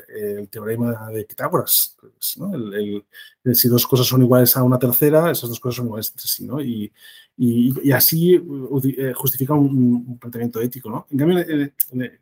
teorema 0.50 1.10
de 1.10 1.24
Pitágoras, 1.24 1.96
¿no? 2.36 2.52
si 3.54 3.68
dos 3.68 3.86
cosas 3.86 4.06
son 4.06 4.22
iguales 4.22 4.56
a 4.56 4.62
una 4.62 4.78
tercera, 4.78 5.30
esas 5.30 5.48
dos 5.48 5.60
cosas 5.60 5.76
son 5.76 5.86
iguales 5.86 6.10
entre 6.10 6.26
sí, 6.26 6.46
¿no? 6.46 6.60
Y, 6.60 6.92
y, 7.40 7.92
así 7.92 8.34
eh, 8.34 9.12
justifica 9.14 9.54
un, 9.54 10.18
planteamiento 10.18 10.60
ético, 10.60 10.90
¿no? 10.90 11.06
En 11.10 11.18
cambio, 11.18 11.38
eh, 11.38 11.72
eh, 11.92 12.18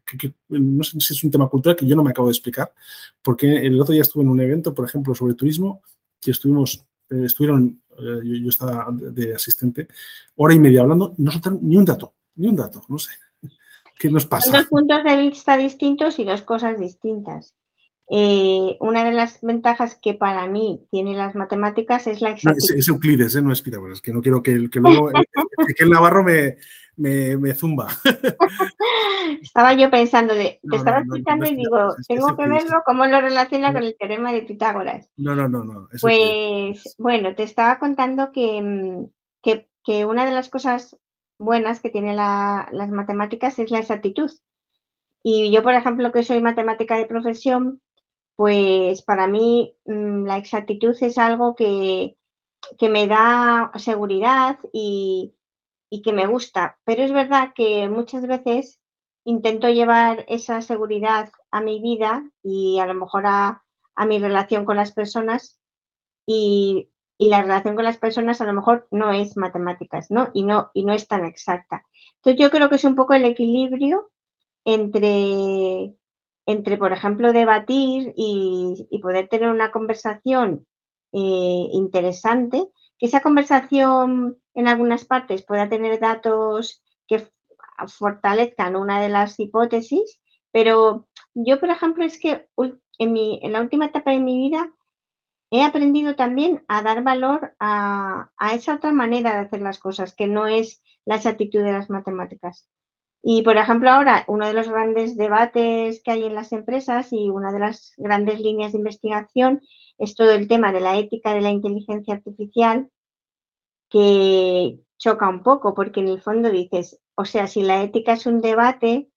no 0.51 0.85
sé 0.85 1.01
si 1.01 1.15
es 1.15 1.25
un 1.25 1.31
tema 1.31 1.49
cultural 1.49 1.75
que 1.75 1.87
yo 1.87 1.97
no 1.97 2.05
me 2.05 2.11
acabo 2.11 2.29
de 2.29 2.33
explicar, 2.33 2.73
porque 3.23 3.67
el 3.67 3.81
otro 3.81 3.95
día 3.95 4.03
estuve 4.03 4.25
en 4.25 4.29
un 4.29 4.41
evento, 4.41 4.75
por 4.75 4.85
ejemplo, 4.85 5.15
sobre 5.15 5.35
turismo, 5.35 5.83
que 6.21 6.33
estuvimos, 6.33 6.85
estuvieron, 7.09 7.81
yo, 7.99 8.49
estaba 8.51 8.89
de 8.93 9.35
asistente, 9.35 9.89
hora 10.35 10.53
y 10.53 10.59
media 10.59 10.83
hablando, 10.83 11.15
no 11.17 11.31
soltaron 11.31 11.61
ni 11.63 11.79
un 11.79 11.87
dato, 11.87 12.15
ni 12.35 12.49
un 12.49 12.57
dato, 12.57 12.85
no 12.89 12.99
sé. 12.99 13.13
¿Qué 13.99 14.11
nos 14.11 14.27
pasa? 14.27 14.57
dos 14.57 14.67
puntos 14.67 15.03
de 15.05 15.17
vista 15.17 15.57
distintos 15.57 16.19
y 16.19 16.25
dos 16.25 16.43
cosas 16.43 16.79
distintas. 16.79 17.55
Eh, 18.09 18.77
una 18.79 19.05
de 19.05 19.11
las 19.11 19.41
ventajas 19.41 19.99
que 20.01 20.15
para 20.15 20.47
mí 20.47 20.87
tiene 20.93 21.17
las 21.17 21.35
matemáticas 21.35 22.07
es 22.07 22.21
la 22.21 22.31
exactitud. 22.31 22.79
es, 22.79 22.89
Euclides, 22.89 23.35
¿eh? 23.35 23.43
no 23.43 23.53
es 23.53 23.63
Pitágoras, 23.63 24.01
que 24.01 24.13
no 24.13 24.23
quiero 24.23 24.43
que, 24.43 24.71
que 24.71 24.79
luego 24.79 25.11
que 25.77 25.83
el 25.83 25.91
Navarro 25.91 26.23
me, 26.23 26.57
me, 26.97 27.55
zumba. 27.55 27.89
Estaba 29.43 29.75
yo 29.75 29.91
pensando 29.91 30.35
de, 30.35 30.61
te 30.71 30.77
estaba 30.77 31.01
escuchando 31.01 31.47
y 31.47 31.57
digo, 31.57 31.95
tengo 32.07 32.37
que 32.37 32.49
verlo, 32.49 32.83
cómo 32.87 33.07
lo 33.07 33.21
relaciona 33.21 33.73
con 33.73 33.83
el 33.83 33.97
teorema 33.99 34.33
de 34.33 34.43
Pitágoras. 34.43 35.11
No, 35.17 35.35
no, 35.35 35.49
no, 35.49 35.65
no. 35.65 35.89
Pues 36.01 36.95
bueno, 36.99 37.35
te 37.35 37.43
estaba 37.43 37.79
contando 37.81 38.31
que, 38.31 39.07
que, 39.43 39.69
que, 39.85 40.05
una 40.05 40.25
de 40.25 40.33
las 40.33 40.49
cosas 40.49 40.97
buenas 41.39 41.81
que 41.81 41.91
tiene 41.91 42.15
las 42.15 42.91
matemáticas 42.91 43.59
es 43.59 43.71
la 43.71 43.79
exactitud. 43.79 44.31
Y 45.23 45.51
yo, 45.51 45.63
por 45.63 45.75
ejemplo, 45.75 46.13
que 46.13 46.23
soy 46.23 46.41
matemática 46.41 46.97
de 46.97 47.07
profesión, 47.07 47.83
pues 48.37 49.03
para 49.03 49.27
mí 49.27 49.77
mm, 49.87 50.27
la 50.27 50.37
exactitud 50.37 50.95
es 51.01 51.19
algo 51.19 51.55
que, 51.57 52.17
me 52.81 53.07
da 53.07 53.73
seguridad 53.77 54.59
y, 54.73 55.35
que 56.05 56.13
me 56.13 56.27
gusta. 56.27 56.79
Pero 56.85 57.03
es 57.03 57.13
verdad 57.13 57.53
que 57.55 57.89
muchas 57.89 58.27
veces 58.27 58.81
intento 59.25 59.69
llevar 59.69 60.25
esa 60.29 60.61
seguridad 60.63 61.33
a 61.51 61.61
mi 61.61 61.81
vida 61.81 62.31
y 62.43 62.79
a 62.79 62.87
lo 62.87 62.95
mejor 62.95 63.25
a, 63.27 63.63
mi 64.07 64.19
relación 64.19 64.67
con 64.67 64.77
las 64.77 64.93
personas 64.93 65.59
y, 67.19 67.29
la 67.29 67.43
relación 67.43 67.75
con 67.77 67.85
las 67.85 67.99
personas 67.99 68.41
a 68.41 68.45
lo 68.47 68.53
mejor 68.53 68.87
no 68.91 69.13
es 69.13 69.37
matemáticas, 69.37 70.11
¿no? 70.11 70.31
Y 70.35 70.45
no, 70.45 70.71
y 70.75 70.85
no 70.85 70.93
es 70.93 71.09
tan 71.09 71.25
exacta. 71.25 71.85
Entonces 72.17 72.41
yo 72.41 72.51
creo 72.51 72.69
que 72.69 72.77
es 72.77 72.85
un 72.85 72.97
poco 72.97 73.15
el 73.15 73.25
equilibrio 73.25 74.11
entre 74.65 75.95
entre, 76.47 76.79
por 76.79 76.93
ejemplo, 76.93 77.33
debatir 77.33 78.15
y, 78.17 78.89
poder 79.03 79.29
tener 79.29 79.51
una 79.51 79.73
conversación 79.73 80.67
eh, 81.13 81.69
interesante, 81.73 82.69
que 82.99 83.07
esa 83.07 83.21
conversación 83.21 84.39
en 84.55 84.69
algunas 84.69 85.05
partes 85.05 85.45
pueda 85.45 85.69
tener 85.69 86.01
datos 86.01 86.83
que 87.07 87.29
fortalezcan 87.89 88.77
una 88.77 89.01
de 89.01 89.09
las 89.09 89.39
hipótesis, 89.39 90.21
pero 90.53 91.09
yo, 91.35 91.61
por 91.61 91.69
ejemplo, 91.69 92.05
es 92.05 92.19
que 92.19 92.49
en, 92.99 93.17
en 93.17 93.53
la 93.53 93.61
última 93.61 93.87
etapa 93.87 94.13
de 94.13 94.21
mi 94.21 94.39
vida 94.39 94.73
he 95.51 95.63
aprendido 95.63 96.17
también 96.17 96.65
a 96.69 96.83
dar 96.83 97.03
valor 97.03 97.55
a, 97.61 98.31
esa 98.53 98.75
otra 98.75 98.93
manera 98.93 99.33
de 99.33 99.47
hacer 99.47 99.61
las 99.61 99.79
cosas, 99.79 100.15
que 100.15 100.27
no 100.27 100.47
es 100.47 100.83
la 101.05 101.17
exactitud 101.17 101.63
de 101.63 101.73
las 101.73 101.91
matemáticas. 101.91 102.69
Y, 103.23 103.43
por 103.43 103.57
ejemplo, 103.57 103.91
ahora 103.91 104.25
uno 104.29 104.47
de 104.47 104.53
los 104.53 104.69
grandes 104.69 105.17
debates 105.17 106.03
que 106.03 106.11
hay 106.13 106.25
en 106.25 106.35
las 106.35 106.53
empresas 106.53 107.13
y 107.13 107.29
una 107.29 107.53
de 107.53 107.59
las 107.59 107.93
grandes 107.97 108.41
líneas 108.41 108.73
de 108.73 108.79
investigación 108.79 109.63
es 109.99 110.15
todo 110.15 110.33
el 110.33 110.49
tema 110.49 110.73
de 110.73 110.81
la 110.81 110.97
ética 110.97 111.35
de 111.35 111.41
la 111.41 111.51
inteligencia 111.51 112.15
artificial, 112.15 112.91
que 113.89 114.79
choca 114.99 115.29
un 115.29 115.43
poco, 115.43 115.75
porque 115.75 116.01
en 116.01 116.09
el 116.09 116.21
fondo 116.21 116.51
dices, 116.51 117.01
o 117.15 117.25
sea, 117.25 117.47
si 117.47 117.63
la 117.63 117.83
ética 117.83 118.13
es 118.15 118.27
un 118.27 118.41
debate 118.41 119.11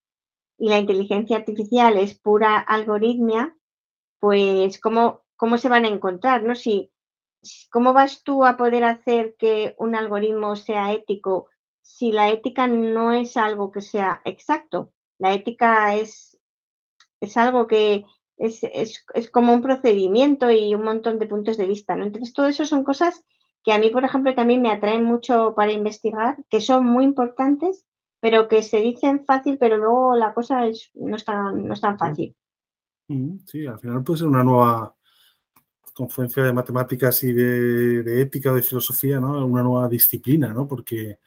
y 0.57 0.69
la 0.69 0.79
inteligencia 0.79 1.37
artificial 1.37 1.97
es 1.97 2.19
pura 2.19 2.59
algoritmia, 2.59 3.55
pues 4.19 4.79
¿cómo, 4.79 5.23
cómo 5.39 5.57
se 5.57 5.69
van 5.69 5.85
a 5.85 5.87
encontrar? 5.87 6.43
¿no? 6.43 6.53
Si, 6.53 6.91
¿Cómo 7.71 7.93
vas 7.93 8.23
tú 8.23 8.45
a 8.45 8.57
poder 8.57 8.83
hacer 8.83 9.35
que 9.39 9.73
un 9.79 9.95
algoritmo 9.95 10.57
sea 10.57 10.91
ético 10.91 11.47
si 11.81 12.11
la 12.11 12.29
ética 12.29 12.67
no 12.67 13.13
es 13.13 13.37
algo 13.37 13.71
que 13.71 13.81
sea 13.81 14.21
exacto. 14.25 14.91
La 15.17 15.33
ética 15.33 15.95
es, 15.95 16.37
es 17.21 17.37
algo 17.37 17.67
que 17.67 18.05
es, 18.37 19.01
como 19.31 19.53
un 19.53 19.61
procedimiento 19.61 20.51
y 20.51 20.75
un 20.75 20.83
montón 20.83 21.19
de 21.19 21.27
puntos 21.27 21.57
de 21.57 21.65
vista. 21.67 21.95
¿no? 21.95 22.03
Entonces, 22.03 22.33
todo 22.33 22.47
eso 22.47 22.65
son 22.65 22.83
cosas 22.83 23.23
que 23.63 23.71
a 23.71 23.79
mí, 23.79 23.89
por 23.89 24.03
ejemplo, 24.03 24.35
también 24.35 24.61
me 24.61 24.71
atraen 24.71 25.05
mucho 25.05 25.53
para 25.55 25.71
investigar, 25.71 26.37
que 26.49 26.61
son 26.61 26.85
muy 26.85 27.05
importantes, 27.05 27.85
pero 28.19 28.49
que 28.49 28.61
se 28.61 28.81
dicen 28.81 29.25
fácil, 29.25 29.57
pero 29.57 29.77
luego 29.77 30.15
la 30.15 30.33
cosa 30.33 30.67
es, 30.67 30.91
no, 30.93 31.15
es 31.15 31.23
tan, 31.23 31.65
no 31.65 31.73
es 31.73 31.81
tan 31.81 31.97
fácil. 31.97 32.35
Sí, 33.45 33.65
al 33.65 33.79
final 33.79 34.03
puede 34.03 34.19
ser 34.19 34.27
una 34.27 34.43
nueva 34.43 34.95
confluencia 35.99 36.43
de 36.43 36.53
matemáticas 36.53 37.21
y 37.23 37.33
de, 37.33 38.21
ética 38.21 38.53
o 38.53 38.55
de 38.55 38.61
filosofía, 38.61 39.19
¿no? 39.19 39.45
Una 39.45 39.63
nueva 39.63 39.89
disciplina, 39.89 40.53
¿no? 40.53 40.65
Porque 40.65 41.19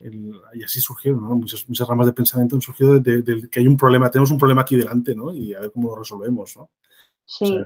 y 0.00 0.62
así 0.62 0.80
surgieron, 0.80 1.22
muchas, 1.22 1.66
muchas, 1.68 1.88
ramas 1.88 2.06
de 2.06 2.12
pensamiento 2.12 2.56
han 2.56 2.62
surgido 2.62 2.98
de, 2.98 3.48
que 3.50 3.60
hay 3.60 3.66
un 3.66 3.76
problema, 3.76 4.10
tenemos 4.10 4.30
un 4.30 4.38
problema 4.38 4.62
aquí 4.62 4.76
delante, 4.76 5.14
¿no? 5.14 5.34
Y 5.34 5.54
a 5.54 5.60
ver 5.60 5.72
cómo 5.72 5.90
lo 5.90 5.96
resolvemos, 5.96 6.56
¿no? 6.56 6.70
Sí. 7.26 7.58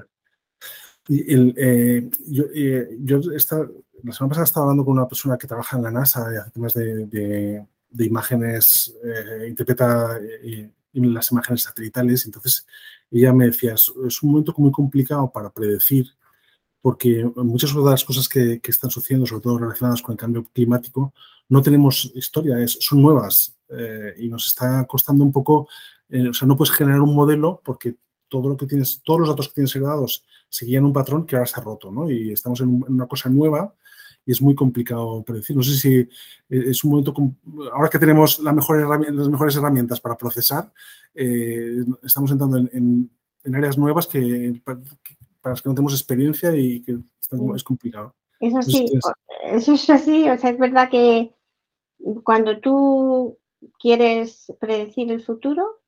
y 1.07 1.23
eh, 1.57 2.09
yo, 2.25 2.45
eh, 2.53 2.97
yo 2.99 3.19
esta, 3.33 3.57
la 4.03 4.13
semana 4.13 4.29
pasada 4.29 4.45
estaba 4.45 4.65
hablando 4.65 4.85
con 4.85 4.93
una 4.93 5.07
persona 5.07 5.37
que 5.37 5.47
trabaja 5.47 5.77
en 5.77 5.83
la 5.83 5.91
NASA 5.91 6.33
y 6.33 6.37
hace 6.37 6.51
temas 6.51 6.73
de, 6.73 7.65
imágenes, 7.99 8.93
eh, 9.03 9.47
interpreta 9.47 10.19
las 10.93 11.31
imágenes 11.31 11.61
satelitales, 11.63 12.25
entonces 12.25 12.65
ella 13.09 13.33
me 13.33 13.47
decía, 13.47 13.73
es, 13.73 13.91
es 14.07 14.23
un 14.23 14.31
momento 14.31 14.53
muy 14.57 14.71
complicado 14.71 15.31
para 15.31 15.49
predecir 15.49 16.07
porque 16.81 17.29
muchas 17.35 17.73
de 17.73 17.81
las 17.81 18.03
cosas 18.03 18.27
que, 18.27 18.59
están 18.63 18.89
sucediendo, 18.89 19.27
sobre 19.27 19.43
todo 19.43 19.59
relacionadas 19.59 20.01
con 20.01 20.13
el 20.13 20.19
cambio 20.19 20.45
climático, 20.51 21.13
no 21.47 21.61
tenemos 21.61 22.11
historia, 22.15 22.55
son 22.67 23.01
nuevas 23.01 23.55
eh, 23.69 24.15
y 24.17 24.29
nos 24.29 24.47
está 24.47 24.85
costando 24.87 25.23
un 25.23 25.31
poco, 25.31 25.67
eh, 26.09 26.29
o 26.29 26.33
sea, 26.33 26.47
no 26.47 26.57
puedes 26.57 26.73
generar 26.73 27.01
un 27.01 27.13
modelo 27.13 27.61
porque 27.63 27.97
todo 28.27 28.49
lo 28.49 28.57
que 28.57 28.65
tienes, 28.65 29.01
todos 29.03 29.19
los 29.19 29.29
datos 29.29 29.49
que 29.49 29.55
tienes 29.55 29.75
heredados 29.75 30.25
seguían 30.49 30.85
un 30.85 30.93
patrón 30.93 31.25
que 31.25 31.35
ahora 31.35 31.49
ha 31.53 31.61
roto, 31.61 31.91
¿no? 31.91 32.09
Y 32.09 32.31
estamos 32.31 32.61
en, 32.61 32.83
una 32.87 33.07
cosa 33.07 33.29
nueva 33.29 33.75
y 34.25 34.31
es 34.31 34.41
muy 34.41 34.55
complicado 34.55 35.23
predecir. 35.23 35.55
No 35.55 35.63
sé 35.63 35.75
si 35.75 35.95
eh, 35.97 36.07
es 36.49 36.83
un 36.83 36.91
momento, 36.91 37.13
ahora 37.73 37.89
que 37.89 37.99
tenemos 37.99 38.39
las 38.39 38.55
mejores 38.55 39.55
herramientas 39.55 39.99
para 39.99 40.17
procesar, 40.17 40.71
estamos 41.13 42.31
entrando 42.31 42.57
en, 42.57 43.11
áreas 43.53 43.77
nuevas 43.77 44.07
que, 44.07 44.61
para 45.41 45.53
los 45.53 45.61
que 45.61 45.69
no 45.69 45.75
tenemos 45.75 45.93
experiencia 45.93 46.55
y 46.55 46.81
que 46.81 46.97
es 47.55 47.63
complicado. 47.63 48.15
Eso 48.39 48.61
sí, 48.61 48.85
eso 49.43 49.73
es 49.73 49.89
así, 49.89 50.29
o 50.29 50.37
sea, 50.37 50.49
es 50.49 50.57
verdad 50.57 50.89
que 50.89 51.35
cuando 52.23 52.59
tú 52.59 53.37
quieres 53.79 54.51
predecir 54.59 55.11
el 55.11 55.23
futuro, 55.23 55.81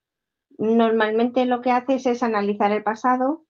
normalmente 0.58 1.46
lo 1.46 1.62
que 1.62 1.72
haces 1.72 2.06
es 2.06 2.22
analizar 2.22 2.72
el 2.72 2.84
pasado, 2.84 3.46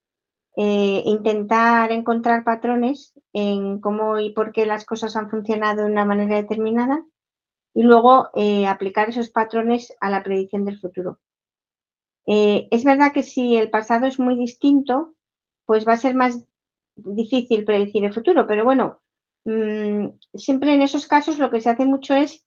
eh, 0.55 1.03
intentar 1.05 1.91
encontrar 1.91 2.43
patrones 2.43 3.13
en 3.33 3.81
cómo 3.81 4.19
y 4.19 4.31
por 4.31 4.51
qué 4.51 4.65
las 4.65 4.85
cosas 4.85 5.15
han 5.15 5.29
funcionado 5.29 5.83
de 5.83 5.91
una 5.91 6.05
manera 6.05 6.35
determinada 6.35 7.03
y 7.73 7.83
luego 7.83 8.29
eh, 8.35 8.67
aplicar 8.67 9.09
esos 9.09 9.29
patrones 9.29 9.93
a 9.99 10.09
la 10.09 10.23
predicción 10.23 10.63
del 10.63 10.79
futuro. 10.79 11.19
Eh, 12.27 12.67
es 12.71 12.83
verdad 12.83 13.11
que 13.11 13.23
si 13.23 13.57
el 13.57 13.69
pasado 13.69 14.05
es 14.05 14.19
muy 14.19 14.37
distinto, 14.37 15.15
pues 15.73 15.87
va 15.87 15.93
a 15.93 15.97
ser 15.97 16.13
más 16.13 16.45
difícil 16.95 17.65
predecir 17.65 18.05
el 18.05 18.13
futuro. 18.13 18.45
Pero 18.45 18.63
bueno, 18.63 19.01
mm, 19.45 20.09
siempre 20.35 20.75
en 20.75 20.83
esos 20.83 21.07
casos 21.07 21.39
lo 21.39 21.49
que 21.49 21.61
se 21.61 21.71
hace 21.71 21.85
mucho 21.85 22.13
es 22.13 22.45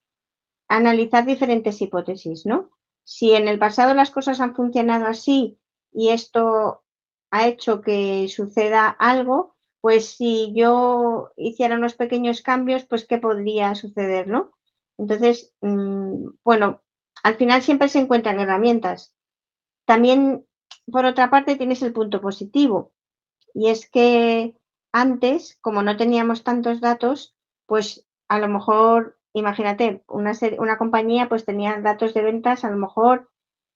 analizar 0.68 1.26
diferentes 1.26 1.82
hipótesis, 1.82 2.46
¿no? 2.46 2.70
Si 3.02 3.32
en 3.32 3.48
el 3.48 3.58
pasado 3.58 3.94
las 3.94 4.12
cosas 4.12 4.38
han 4.38 4.54
funcionado 4.54 5.06
así 5.06 5.58
y 5.92 6.10
esto 6.10 6.84
ha 7.32 7.48
hecho 7.48 7.80
que 7.80 8.28
suceda 8.28 8.90
algo, 8.90 9.56
pues 9.80 10.10
si 10.10 10.52
yo 10.54 11.32
hiciera 11.36 11.74
unos 11.74 11.94
pequeños 11.94 12.42
cambios, 12.42 12.84
pues 12.84 13.06
¿qué 13.08 13.18
podría 13.18 13.74
suceder, 13.74 14.28
no? 14.28 14.52
Entonces, 14.98 15.52
mm, 15.62 16.28
bueno, 16.44 16.80
al 17.24 17.34
final 17.34 17.60
siempre 17.60 17.88
se 17.88 17.98
encuentran 17.98 18.38
herramientas. 18.38 19.12
También, 19.84 20.46
por 20.92 21.06
otra 21.06 21.28
parte, 21.28 21.56
tienes 21.56 21.82
el 21.82 21.92
punto 21.92 22.20
positivo. 22.20 22.92
Y 23.58 23.70
es 23.70 23.88
que 23.88 24.54
antes, 24.92 25.56
como 25.62 25.80
no 25.80 25.96
teníamos 25.96 26.44
tantos 26.44 26.82
datos, 26.82 27.34
pues 27.64 28.06
a 28.28 28.38
lo 28.38 28.48
mejor, 28.48 29.16
imagínate, 29.32 30.04
una, 30.08 30.76
compañía 30.76 31.30
pues 31.30 31.46
tenía 31.46 31.80
datos 31.80 32.12
de 32.12 32.22
ventas 32.22 32.66
a 32.66 32.70
lo 32.70 32.76
mejor 32.76 33.30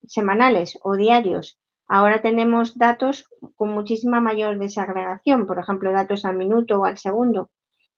semanales 0.06 0.78
o 0.82 0.96
diarios. 0.96 1.58
Ahora 1.88 2.20
tenemos 2.20 2.76
datos 2.76 3.25
con 3.56 3.70
muchísima 3.70 4.20
mayor 4.20 4.58
desagregación, 4.58 5.46
por 5.46 5.58
ejemplo, 5.58 5.92
datos 5.92 6.26
al 6.26 6.37
minuto 6.37 6.80
o 6.80 6.84
al 6.84 6.99
segundo. 6.99 7.50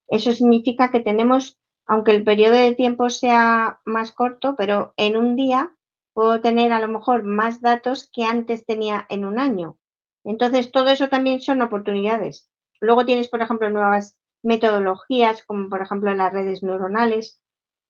Eso 0.07 0.31
significa 0.31 0.93
que 0.93 1.01
tenemos, 1.01 1.59
aunque 1.85 2.13
el 2.13 2.23
periodo 2.23 2.55
de 2.55 2.77
tiempo 2.77 3.11
sea 3.11 3.81
más 3.85 4.13
corto, 4.13 4.55
pero 4.57 4.95
en 4.97 5.17
un 5.17 5.35
día 5.35 5.75
puedo 6.13 6.41
tener 6.41 6.73
a 6.73 6.79
lo 6.79 6.87
mejor 6.87 7.25
más 7.25 7.61
datos 7.61 8.09
que 8.13 8.23
antes 8.23 8.65
tenía 8.65 9.05
en 9.09 9.25
un 9.25 9.41
año. 9.41 9.79
Entonces, 10.25 10.71
todo 10.73 10.91
eso 10.91 11.09
también 11.09 11.41
son 11.41 11.63
oportunidades. 11.63 12.49
Luego 12.81 13.05
tienes, 13.05 13.29
por 13.29 13.43
ejemplo, 13.43 13.71
nuevas 13.71 14.17
metodologías, 14.43 15.45
como 15.45 15.69
por 15.69 15.83
ejemplo 15.83 16.13
las 16.15 16.33
redes 16.33 16.63
neuronales, 16.63 17.41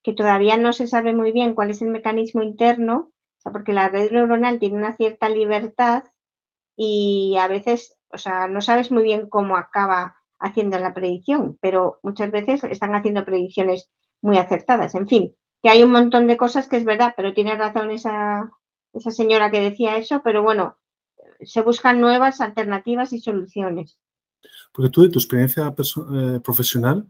que 0.03 0.13
todavía 0.13 0.57
no 0.57 0.73
se 0.73 0.87
sabe 0.87 1.15
muy 1.15 1.33
bien 1.33 1.55
cuál 1.55 1.71
es 1.71 1.83
el 1.83 1.89
mecanismo 1.89 2.43
interno, 2.43 3.13
porque 3.53 3.73
la 3.73 3.89
red 3.89 4.11
neuronal 4.13 4.59
tiene 4.59 4.77
una 4.77 4.97
cierta 4.97 5.29
libertad 5.29 6.05
y 6.77 7.37
a 7.39 7.49
veces, 7.49 7.97
o 8.11 8.19
sea, 8.19 8.49
no 8.49 8.61
sabes 8.61 8.91
muy 8.91 9.03
bien 9.03 9.29
cómo 9.29 9.57
acaba 9.57 10.17
haciendo 10.39 10.79
la 10.79 10.95
predicción, 10.95 11.59
pero 11.61 11.99
muchas 12.03 12.31
veces 12.31 12.65
están 12.65 12.95
haciendo 12.95 13.25
predicciones 13.25 13.91
muy 14.21 14.39
acertadas. 14.39 14.95
En 14.95 15.09
fin, 15.09 15.35
que 15.63 15.71
hay 15.71 15.83
un 15.83 15.93
montón 15.93 16.27
de 16.27 16.37
cosas 16.37 16.69
que 16.69 16.77
es 16.77 16.85
verdad, 16.85 17.15
pero 17.17 17.35
tiene 17.35 17.57
razón 17.57 17.91
esa, 17.91 18.51
esa 18.93 19.11
señora 19.11 19.51
que 19.51 19.61
decía 19.61 19.97
eso, 19.97 20.23
pero 20.25 20.43
bueno, 20.43 20.77
se 21.45 21.63
buscan 21.63 22.01
nuevas 22.01 22.41
alternativas 22.41 23.13
y 23.13 23.21
soluciones. 23.21 23.99
Porque 24.73 24.91
tú, 24.91 25.03
de 25.03 25.11
tu 25.11 25.19
experiencia 25.19 25.69
eh, 25.69 26.41
profesional, 26.43 27.07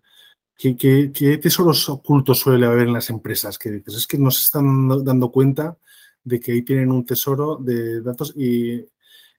¿qué, 0.56 0.76
¿qué, 0.76 1.38
tesoros 1.38 1.88
ocultos 1.88 2.40
suele 2.40 2.66
haber 2.66 2.88
en 2.88 2.92
las 2.92 3.10
empresas? 3.10 3.58
Que 3.58 3.70
dices, 3.70 3.94
es 3.94 4.06
que 4.06 4.18
no 4.18 4.30
se 4.30 4.42
están 4.42 4.88
dando 5.04 5.30
cuenta 5.30 5.78
de 6.24 6.40
que 6.40 6.52
ahí 6.52 6.62
tienen 6.62 6.92
un 6.92 7.04
tesoro 7.04 7.56
de 7.56 8.00
datos 8.02 8.32
y, 8.36 8.84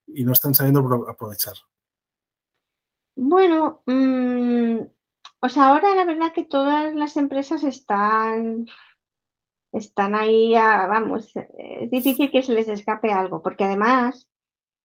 y 0.08 0.24
no 0.24 0.34
están 0.34 0.54
sabiendo 0.54 0.80
aprovechar. 1.10 1.56
Bueno, 3.16 3.84
mmm, 3.86 4.80
pues 5.40 5.58
ahora 5.58 5.94
la 5.96 6.06
verdad 6.06 6.34
que 6.34 6.46
todas 6.46 6.94
las 6.96 7.16
empresas 7.18 7.64
están 7.64 8.66
están 9.74 10.14
ahí, 10.14 10.54
vamos, 10.54 11.32
es 11.58 11.90
difícil 11.90 12.32
que 12.32 12.44
se 12.44 12.54
les 12.54 12.68
escape 12.68 13.12
algo, 13.12 13.42
porque 13.42 13.64
además, 13.64 14.30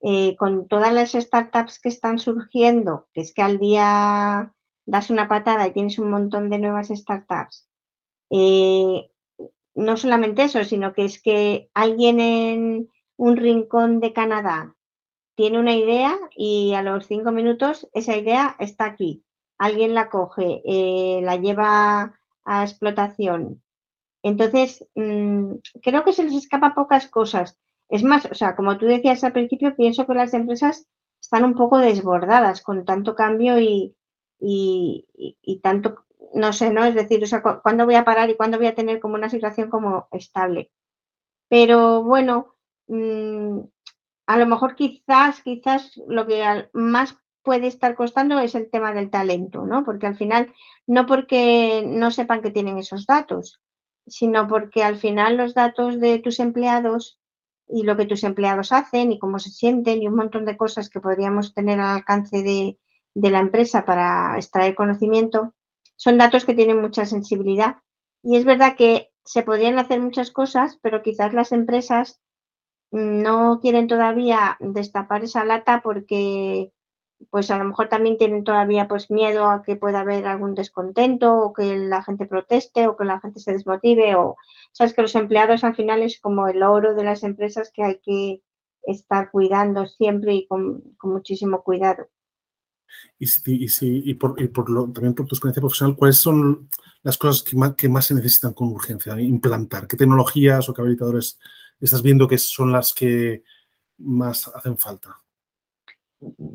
eh, 0.03 0.37
con 0.37 0.69
todas 0.69 0.93
las 0.93 1.13
startups 1.13 1.81
que 1.81 1.89
están 1.89 2.19
surgiendo, 2.19 3.09
que 3.13 3.23
es 3.23 3.33
que 3.35 3.43
al 3.43 3.59
día 3.59 4.55
das 4.87 5.11
una 5.11 5.29
patada 5.29 5.67
y 5.67 5.73
tienes 5.73 5.99
un 5.99 6.11
montón 6.11 6.51
de 6.51 6.59
nuevas 6.59 6.89
startups, 6.89 7.69
eh, 8.31 9.11
no 9.75 9.97
solamente 9.97 10.43
eso, 10.43 10.65
sino 10.65 10.93
que 10.93 11.05
es 11.05 11.23
que 11.23 11.71
alguien 11.75 12.21
en 12.21 12.91
un 13.17 13.37
rincón 13.37 14.01
de 14.01 14.13
Canadá 14.13 14.75
tiene 15.37 15.59
una 15.59 15.75
idea 15.75 16.17
y 16.37 16.75
a 16.75 16.83
los 16.83 17.07
cinco 17.07 17.33
minutos 17.33 17.89
esa 17.93 18.17
idea 18.17 18.57
está 18.59 18.87
aquí. 18.87 19.25
Alguien 19.59 19.95
la 19.95 20.09
coge, 20.09 20.63
eh, 20.65 21.21
la 21.23 21.37
lleva 21.37 22.19
a 22.45 22.65
explotación, 22.65 23.63
entonces, 24.23 24.87
mm, 24.95 25.55
creo 25.83 26.05
que 26.05 26.13
se 26.13 26.25
les 26.25 26.35
escapa 26.35 26.75
pocas 26.75 27.09
cosas. 27.09 27.57
Es 27.89 28.03
más, 28.03 28.27
o 28.27 28.35
sea, 28.35 28.55
como 28.55 28.77
tú 28.79 28.87
decías 28.87 29.25
al 29.25 29.33
principio, 29.33 29.75
pienso 29.75 30.07
que 30.07 30.15
las 30.15 30.35
empresas 30.35 30.87
están 31.21 31.45
un 31.45 31.55
poco 31.55 31.79
desbordadas 31.79 32.63
con 32.63 32.85
tanto 32.85 33.15
cambio 33.15 33.59
y, 33.59 33.97
y, 34.41 35.61
tanto, 35.63 36.05
no 36.35 36.53
sé, 36.53 36.71
¿no? 36.71 36.85
Es 36.85 36.95
decir, 36.95 37.23
o 37.23 37.27
sea, 37.27 37.43
¿cuándo 37.43 37.87
voy 37.87 37.97
a 37.97 38.05
parar 38.05 38.31
y 38.31 38.37
cuándo 38.37 38.59
voy 38.59 38.67
a 38.67 38.75
tener 38.75 39.01
como 39.01 39.15
una 39.15 39.31
situación 39.31 39.71
como 39.71 40.09
estable? 40.13 40.71
Pero 41.49 42.03
bueno, 42.03 42.55
mm, 42.89 43.61
a 44.27 44.39
lo 44.39 44.47
mejor 44.47 44.77
quizás, 44.77 45.43
quizás 45.43 45.99
lo 46.07 46.27
que 46.27 46.69
más 46.75 47.17
puede 47.43 47.67
estar 47.67 47.95
costando 47.95 48.39
es 48.39 48.55
el 48.55 48.71
tema 48.71 48.93
del 48.93 49.11
talento, 49.11 49.65
¿no? 49.65 49.85
Porque 49.85 50.07
al 50.07 50.17
final, 50.17 50.53
no 50.87 51.07
porque 51.07 51.83
no 51.87 52.11
sepan 52.11 52.43
que 52.43 52.51
tienen 52.51 52.79
esos 52.79 53.07
datos, 53.07 53.61
sino 54.07 54.47
porque 54.47 54.83
al 54.83 54.97
final 54.97 55.37
los 55.37 55.55
datos 55.55 55.99
de 56.01 56.19
tus 56.19 56.41
empleados 56.41 57.19
y 57.69 57.83
lo 57.83 57.97
que 57.97 58.07
tus 58.07 58.25
empleados 58.25 58.73
hacen 58.73 59.13
y 59.13 59.19
cómo 59.19 59.39
se 59.39 59.51
sienten 59.51 60.03
y 60.03 60.09
un 60.09 60.17
montón 60.17 60.45
de 60.45 60.57
cosas 60.57 60.89
que 60.89 61.01
podríamos 61.01 61.55
tener 61.55 61.81
al 61.81 61.97
alcance 61.97 62.43
de, 62.43 62.79
la 63.15 63.41
empresa 63.41 63.85
para 63.85 64.37
extraer 64.37 64.75
conocimiento, 64.75 65.55
son 65.97 66.19
datos 66.19 66.45
que 66.45 66.55
tienen 66.55 66.81
mucha 66.81 67.05
sensibilidad. 67.05 67.79
Y 68.23 68.37
es 68.37 68.45
verdad 68.45 68.77
que 68.77 69.11
se 69.25 69.43
podrían 69.43 69.79
hacer 69.79 70.01
muchas 70.01 70.31
cosas, 70.31 70.79
pero 70.83 71.03
quizás 71.03 71.35
las 71.35 71.51
empresas 71.51 72.21
no 72.91 73.59
quieren 73.61 73.89
todavía 73.89 74.57
destapar 74.61 75.25
esa 75.25 75.45
lata 75.45 75.81
porque 75.83 76.73
pues 77.31 77.51
a 77.51 77.59
lo 77.59 77.65
mejor 77.65 77.89
también 77.89 78.17
tienen 78.17 78.45
todavía 78.45 78.89
pues 78.89 79.11
miedo 79.11 79.51
a 79.51 79.63
que 79.63 79.77
pueda 79.77 80.01
haber 80.01 80.27
algún 80.27 80.55
descontento 80.55 81.37
o 81.37 81.53
que 81.53 81.77
la 81.77 82.03
gente 82.03 82.27
proteste 82.27 82.87
o 82.87 82.97
que 82.97 83.05
la 83.05 83.21
gente 83.21 83.41
se 83.41 83.53
desmotive 83.53 84.15
o 84.15 84.37
sabes 84.73 84.95
que 84.95 85.03
los 85.03 85.15
empleados 85.15 85.65
al 85.65 85.75
final 85.75 86.03
es 86.03 86.21
como 86.21 86.49
el 86.49 86.63
oro 86.63 86.95
de 86.95 87.05
las 87.05 87.23
empresas 87.25 87.71
que 87.73 87.83
hay 87.83 87.99
que 87.99 88.43
estar 88.83 89.31
cuidando 89.31 89.87
siempre 89.87 90.35
y 90.35 90.47
con, 90.47 90.83
muchísimo 91.03 91.63
cuidado. 91.63 92.09
Y, 93.19 93.27
y, 93.47 94.15
por, 94.15 94.35
también 94.37 95.15
por 95.15 95.27
tu 95.27 95.35
experiencia 95.35 95.61
profesional, 95.61 95.97
¿cuáles 95.97 96.17
son 96.17 96.71
las 97.03 97.19
cosas 97.19 97.43
que 97.43 97.57
más, 97.57 97.75
que 97.75 97.89
más 97.89 98.07
se 98.07 98.15
necesitan 98.15 98.55
con 98.55 98.69
urgencia 98.69 99.21
implantar? 99.21 99.87
¿Qué 99.87 99.97
tecnologías 99.97 100.69
o 100.69 100.75
qué 100.75 100.81
habilitadores 100.81 101.39
estás 101.81 102.03
viendo 102.03 102.27
que 102.27 102.39
son 102.39 102.73
las 102.73 102.95
que 102.95 103.43
más 103.99 104.49
hacen 104.49 104.79
falta? 104.79 105.21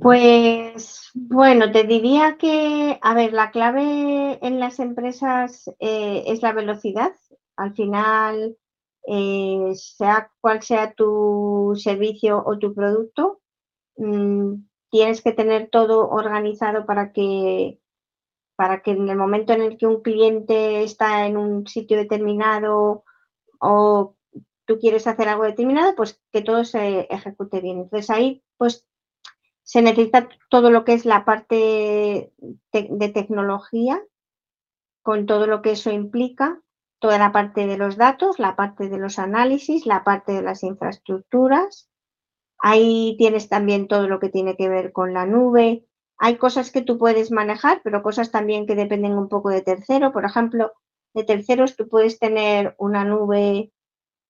Pues 0.02 1.10
bueno, 1.14 1.72
te 1.72 1.84
diría 1.86 2.38
que, 2.38 3.00
a 3.02 3.14
ver, 3.14 3.32
la 3.34 3.52
clave 3.52 4.40
en 4.46 4.60
las 4.60 4.80
empresas 4.80 5.70
eh, 5.80 6.24
es 6.28 6.42
la 6.42 6.52
velocidad. 6.52 7.14
Al 7.56 7.74
final, 7.74 8.58
eh, 9.08 9.72
sea 9.76 10.32
cual 10.42 10.62
sea 10.64 10.94
tu 10.94 11.74
servicio 11.78 12.44
o 12.46 12.60
tu 12.60 12.74
producto, 12.74 13.42
mm, 13.98 14.56
tienes 14.92 15.22
que 15.22 15.32
tener 15.34 15.70
todo 15.70 16.10
organizado 16.10 16.86
para 16.86 17.14
que, 17.14 17.80
para 18.56 18.82
que 18.82 18.92
en 18.92 19.10
el 19.10 19.18
momento 19.18 19.54
en 19.54 19.62
el 19.62 19.78
que 19.78 19.88
un 19.88 20.02
cliente 20.02 20.84
está 20.84 21.26
en 21.28 21.38
un 21.38 21.68
sitio 21.68 21.98
determinado 21.98 23.04
o 23.60 24.16
tú 24.66 24.80
quieres 24.80 25.08
hacer 25.08 25.30
algo 25.30 25.46
determinado, 25.46 25.96
pues 25.96 26.22
que 26.32 26.42
todo 26.42 26.66
se 26.66 27.08
ejecute 27.10 27.62
bien. 27.62 27.80
Entonces 27.82 28.10
ahí, 28.10 28.44
pues 28.58 28.86
se 29.64 29.82
necesita 29.82 30.30
todo 30.50 30.70
lo 30.70 30.84
que 30.84 30.94
es 30.94 31.06
la 31.06 31.26
parte 31.26 32.34
de 32.72 33.10
tecnología, 33.10 34.02
con 35.02 35.26
todo 35.26 35.48
lo 35.48 35.62
que 35.62 35.72
eso 35.72 35.92
implica, 35.92 36.62
toda 37.00 37.18
la 37.18 37.32
parte 37.32 37.68
de 37.68 37.78
los 37.78 37.98
datos, 37.98 38.40
la 38.40 38.56
parte 38.56 38.88
de 38.88 38.98
los 38.98 39.20
análisis, 39.20 39.86
la 39.86 40.04
parte 40.04 40.32
de 40.32 40.42
las 40.42 40.64
infraestructuras. 40.64 41.90
Ahí 42.60 43.16
tienes 43.18 43.50
también 43.50 43.88
todo 43.88 44.08
lo 44.08 44.20
que 44.20 44.30
tiene 44.30 44.56
que 44.56 44.70
ver 44.70 44.94
con 44.94 45.14
la 45.14 45.26
nube. 45.26 45.86
Hay 46.18 46.38
cosas 46.38 46.72
que 46.72 46.82
tú 46.82 46.98
puedes 46.98 47.32
manejar, 47.32 47.82
pero 47.84 48.04
cosas 48.04 48.32
también 48.32 48.66
que 48.66 48.76
dependen 48.76 49.18
un 49.18 49.28
poco 49.28 49.50
de 49.50 49.62
tercero. 49.62 50.14
Por 50.14 50.24
ejemplo, 50.24 50.72
de 51.14 51.24
terceros 51.26 51.76
tú 51.76 51.90
puedes 51.90 52.20
tener 52.20 52.76
una 52.78 53.04
nube 53.04 53.74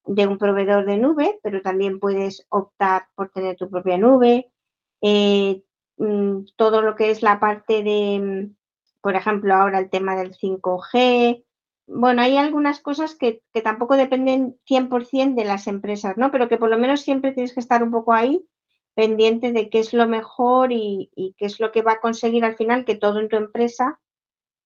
de 0.06 0.28
un 0.28 0.38
proveedor 0.38 0.86
de 0.86 0.98
nube, 0.98 1.39
pero 1.43 1.62
también 1.62 2.00
puedes 2.00 2.46
optar 2.50 3.08
por 3.15 3.30
tener 3.30 3.56
tu 3.56 3.69
propia 3.69 3.98
nube. 3.98 4.52
Eh, 5.03 5.61
mm, 5.97 6.45
todo 6.55 6.81
lo 6.81 6.95
que 6.95 7.11
es 7.11 7.21
la 7.21 7.39
parte 7.39 7.83
de, 7.83 8.19
mm, 8.19 8.55
por 9.01 9.15
ejemplo, 9.15 9.53
ahora 9.53 9.79
el 9.79 9.89
tema 9.89 10.15
del 10.15 10.33
5G. 10.33 11.43
Bueno, 11.87 12.21
hay 12.21 12.37
algunas 12.37 12.79
cosas 12.79 13.15
que, 13.15 13.43
tampoco 13.63 13.97
dependen 13.97 14.57
100% 14.65 15.35
de 15.35 15.45
las 15.45 15.67
empresas, 15.67 16.17
¿no? 16.17 16.31
Pero 16.31 16.47
que 16.47 16.57
por 16.57 16.69
lo 16.69 16.77
menos 16.77 17.01
siempre 17.01 17.33
tienes 17.33 17.53
que 17.53 17.59
estar 17.59 17.83
un 17.83 17.91
poco 17.91 18.13
ahí 18.13 18.45
pendiente 18.95 19.51
de 19.51 19.69
qué 19.69 19.79
es 19.79 19.93
lo 19.93 20.07
mejor 20.07 20.71
y, 20.71 21.11
qué 21.37 21.45
es 21.45 21.59
lo 21.59 21.71
que 21.71 21.81
va 21.81 21.93
a 21.93 21.99
conseguir 21.99 22.45
al 22.45 22.55
final 22.55 22.85
que 22.85 22.95
todo 22.95 23.19
en 23.19 23.27
tu 23.29 23.35
empresa 23.35 23.99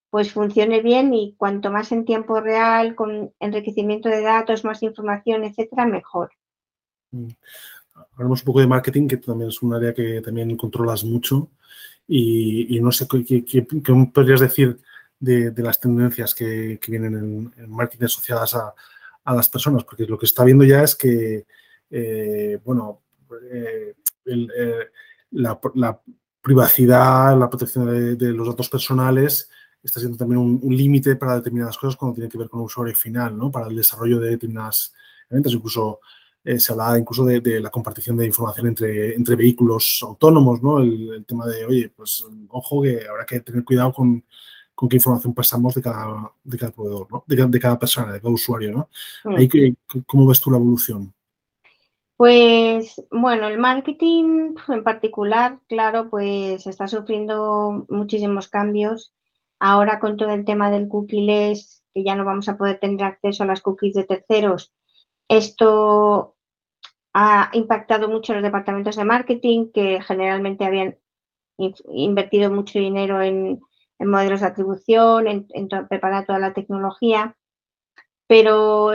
pues 0.10 0.32
funcione 0.32 0.82
bien 0.82 1.14
y 1.14 1.36
cuanto 1.38 1.72
más 1.72 1.92
en 1.92 2.06
tiempo 2.06 2.40
real, 2.40 2.96
con 2.96 3.34
enriquecimiento 3.40 4.10
de 4.10 4.22
datos, 4.22 4.64
más 4.64 4.84
información, 4.84 5.44
etcétera, 5.44 5.86
mejor. 5.86 6.32
Hablamos 8.14 8.42
un 8.42 8.46
poco 8.46 8.60
de 8.60 8.68
marketing, 8.68 9.08
que 9.08 9.18
también 9.18 9.50
es 9.50 9.62
un 9.62 9.74
área 9.74 9.94
que 9.94 10.22
también 10.22 10.56
controlas 10.58 11.04
mucho. 11.04 11.50
Y, 12.08 12.80
no 12.82 12.92
sé 12.92 13.06
qué, 13.08 13.68
podrías 14.14 14.40
decir 14.40 14.80
de, 15.20 15.54
las 15.58 15.80
tendencias 15.80 16.34
que, 16.34 16.80
vienen 16.88 17.52
en, 17.58 17.70
marketing 17.70 18.06
asociadas 18.06 18.56
a, 18.56 18.74
las 19.34 19.50
personas, 19.50 19.84
porque 19.84 20.06
lo 20.06 20.18
que 20.18 20.26
está 20.26 20.46
viendo 20.46 20.64
ya 20.64 20.84
es 20.84 20.96
que, 20.96 21.46
eh, 21.90 22.60
bueno, 22.64 23.02
eh, 23.52 23.96
eh, 24.26 24.88
la, 25.32 25.60
privacidad, 26.42 27.38
la 27.38 27.50
protección 27.50 28.18
de, 28.18 28.32
los 28.32 28.48
datos 28.48 28.70
personales 28.70 29.50
está 29.84 30.00
siendo 30.00 30.18
también 30.18 30.40
un, 30.40 30.76
límite 30.76 31.16
para 31.18 31.36
determinadas 31.36 31.78
cosas 31.78 31.98
cuando 31.98 32.16
tiene 32.16 32.30
que 32.30 32.38
ver 32.38 32.50
con 32.50 32.62
el 32.62 32.66
usuario 32.68 32.96
final, 32.96 33.38
¿no? 33.38 33.52
Para 33.52 33.68
el 33.68 33.76
desarrollo 33.76 34.20
de 34.20 34.32
determinadas 34.32 34.94
herramientas, 35.26 35.54
incluso 35.54 36.00
eh, 36.48 36.62
se 36.62 36.72
hablaba 36.72 36.98
incluso 36.98 37.26
de, 37.26 37.60
la 37.60 37.70
compartición 37.70 38.16
de 38.16 38.26
información 38.26 38.68
entre, 38.68 39.14
entre 39.16 39.36
vehículos 39.36 40.00
autónomos, 40.02 40.64
¿no? 40.64 40.80
El, 40.80 41.26
tema 41.26 41.46
de, 41.46 41.66
oye, 41.66 41.92
pues 41.94 42.26
ojo 42.48 42.82
que 42.84 43.06
habrá 43.06 43.26
que 43.26 43.42
tener 43.42 43.66
cuidado 43.66 43.92
con, 43.92 44.24
con 44.74 44.88
qué 44.88 44.96
información 44.96 45.34
pasamos 45.34 45.76
de 45.76 45.82
cada, 45.82 46.32
de 46.46 46.58
cada 46.58 46.72
proveedor, 46.72 47.08
¿no? 47.12 47.24
De, 47.28 47.60
cada 47.60 47.78
persona, 47.78 48.14
de 48.14 48.22
cada 48.22 48.34
usuario, 48.34 48.72
¿no? 48.72 48.90
Mm. 49.26 50.04
¿Cómo 50.06 50.26
ves 50.26 50.40
tú 50.40 50.50
la 50.50 50.56
evolución? 50.56 51.14
Pues 52.16 52.96
bueno, 53.12 53.50
el 53.50 53.58
marketing 53.58 54.56
en 54.70 54.84
particular, 54.86 55.60
claro, 55.68 56.10
pues 56.10 56.66
está 56.66 56.88
sufriendo 56.88 57.86
muchísimos 57.90 58.48
cambios. 58.48 59.14
Ahora 59.60 60.00
con 60.00 60.16
todo 60.16 60.30
el 60.30 60.46
tema 60.46 60.72
del 60.72 60.88
cookies, 60.88 61.84
que 61.94 62.06
ya 62.06 62.16
no 62.16 62.24
vamos 62.24 62.48
a 62.48 62.56
poder 62.56 62.80
tener 62.80 63.04
acceso 63.04 63.44
a 63.44 63.48
las 63.48 63.62
cookies 63.62 63.96
de 63.96 64.06
terceros, 64.06 64.72
esto 65.28 66.37
ha 67.14 67.50
impactado 67.54 68.10
mucho 68.10 68.34
los 68.34 68.44
departamentos 68.44 68.96
de 68.96 69.06
marketing 69.06 69.72
que 69.72 70.02
generalmente 70.02 70.66
habían 70.66 70.98
invertido 71.90 72.52
mucho 72.52 72.80
dinero 72.80 73.22
en, 73.22 73.60
modelos 74.00 74.42
de 74.42 74.48
atribución, 74.48 75.28
en, 75.28 75.70
preparar 75.90 76.26
toda 76.26 76.40
la 76.40 76.54
tecnología, 76.54 77.36
pero 78.28 78.92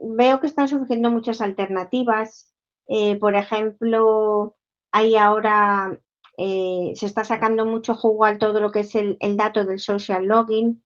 veo 0.00 0.40
que 0.40 0.46
están 0.46 0.68
surgiendo 0.68 1.10
muchas 1.10 1.40
alternativas 1.40 2.54
eh, 2.86 3.16
por 3.18 3.34
ejemplo, 3.34 4.56
hay 4.92 5.16
ahora, 5.16 5.98
eh, 6.38 6.92
se 6.96 7.06
está 7.06 7.24
sacando 7.24 7.64
mucho 7.66 7.94
jugo 7.94 8.24
a 8.24 8.38
todo 8.38 8.60
lo 8.60 8.70
que 8.70 8.80
es 8.80 8.94
el, 8.94 9.18
dato 9.36 9.64
del 9.64 9.80
social 9.80 10.26
login. 10.26 10.84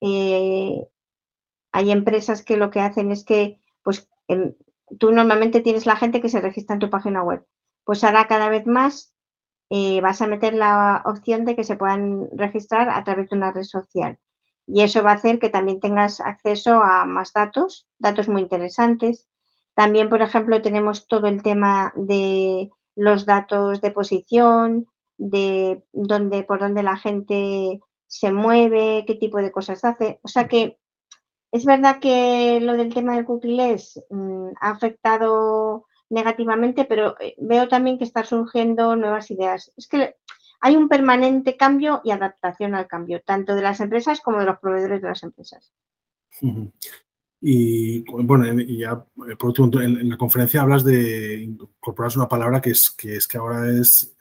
Eh, 0.00 0.86
hay 1.72 1.90
empresas 1.90 2.44
que 2.44 2.56
lo 2.56 2.70
que 2.70 2.80
hacen 2.80 3.12
es 3.12 3.24
que, 3.24 3.60
pues, 3.82 4.08
em, 4.28 4.54
tú 4.98 5.12
normalmente 5.12 5.60
tienes 5.60 5.86
la 5.86 5.96
gente 5.96 6.20
que 6.20 6.28
se 6.28 6.40
registra 6.40 6.74
en 6.74 6.80
tu 6.80 6.90
página 6.90 7.22
web. 7.22 7.44
Pues 7.84 8.04
ahora 8.04 8.26
cada 8.26 8.48
vez 8.48 8.66
más 8.66 9.14
vas 10.02 10.22
a 10.22 10.26
meter 10.26 10.54
la 10.54 11.02
opción 11.04 11.44
de 11.44 11.56
que 11.56 11.64
se 11.64 11.76
puedan 11.76 12.28
registrar 12.32 12.88
a 12.88 13.04
través 13.04 13.28
de 13.28 13.36
una 13.36 13.52
red 13.52 13.64
social. 13.64 14.18
Y 14.66 14.82
eso 14.82 15.02
va 15.02 15.12
a 15.12 15.14
hacer 15.14 15.38
que 15.38 15.48
también 15.48 15.80
tengas 15.80 16.20
acceso 16.20 16.82
a 16.82 17.06
más 17.06 17.32
datos, 17.32 17.86
datos 17.98 18.28
muy 18.28 18.42
interesantes. 18.42 19.26
También, 19.74 20.08
por 20.08 20.22
ejemplo, 20.22 20.60
tenemos 20.60 21.06
todo 21.06 21.26
el 21.26 21.42
tema 21.42 21.92
de 21.96 22.70
los 22.94 23.26
datos 23.26 23.80
de 23.80 23.90
posición, 23.90 24.86
de 25.16 25.84
dónde, 25.92 26.42
por 26.42 26.60
dónde 26.60 26.82
la 26.82 26.96
gente 26.96 27.80
se 28.06 28.32
mueve, 28.32 29.04
qué 29.06 29.14
tipo 29.14 29.38
de 29.38 29.52
cosas 29.52 29.84
hace. 29.84 30.20
O 30.22 30.28
sea 30.28 30.48
que 30.48 30.78
es 31.50 31.64
verdad 31.64 31.98
que 32.00 32.60
lo 32.60 32.74
del 32.74 32.92
tema 32.92 33.14
del 33.14 33.24
cookies 33.24 34.02
mm, 34.10 34.48
ha 34.60 34.70
afectado 34.70 35.86
negativamente, 36.10 36.84
pero 36.84 37.16
eh, 37.20 37.34
veo 37.38 37.68
también 37.68 37.98
que 37.98 38.04
están 38.04 38.24
surgiendo 38.24 38.96
nuevas 38.96 39.30
ideas. 39.30 39.72
Es 39.76 39.88
que 39.88 40.16
hay 40.60 40.76
un 40.76 40.88
permanente 40.88 41.56
cambio 41.56 42.00
y 42.04 42.10
adaptación 42.10 42.74
al 42.74 42.86
cambio, 42.86 43.22
tanto 43.24 43.54
de 43.54 43.62
las 43.62 43.80
empresas 43.80 44.20
como 44.20 44.40
de 44.40 44.46
los 44.46 44.58
proveedores 44.58 45.00
de 45.02 45.08
las 45.08 45.22
empresas. 45.22 45.72
Y 47.40 48.00
bueno, 48.10 48.60
y 48.60 48.78
ya 48.78 49.04
eh, 49.28 49.36
por 49.36 49.50
último, 49.50 49.80
en, 49.80 50.08
la 50.08 50.16
conferencia 50.16 50.62
hablas 50.62 50.84
de 50.84 51.42
incorporar 51.42 52.12
una 52.16 52.28
palabra 52.28 52.60
que 52.60 52.70
es 52.70 52.90
que, 52.90 53.16
es 53.16 53.28
que 53.28 53.38
ahora 53.38 53.70
es, 53.70 54.16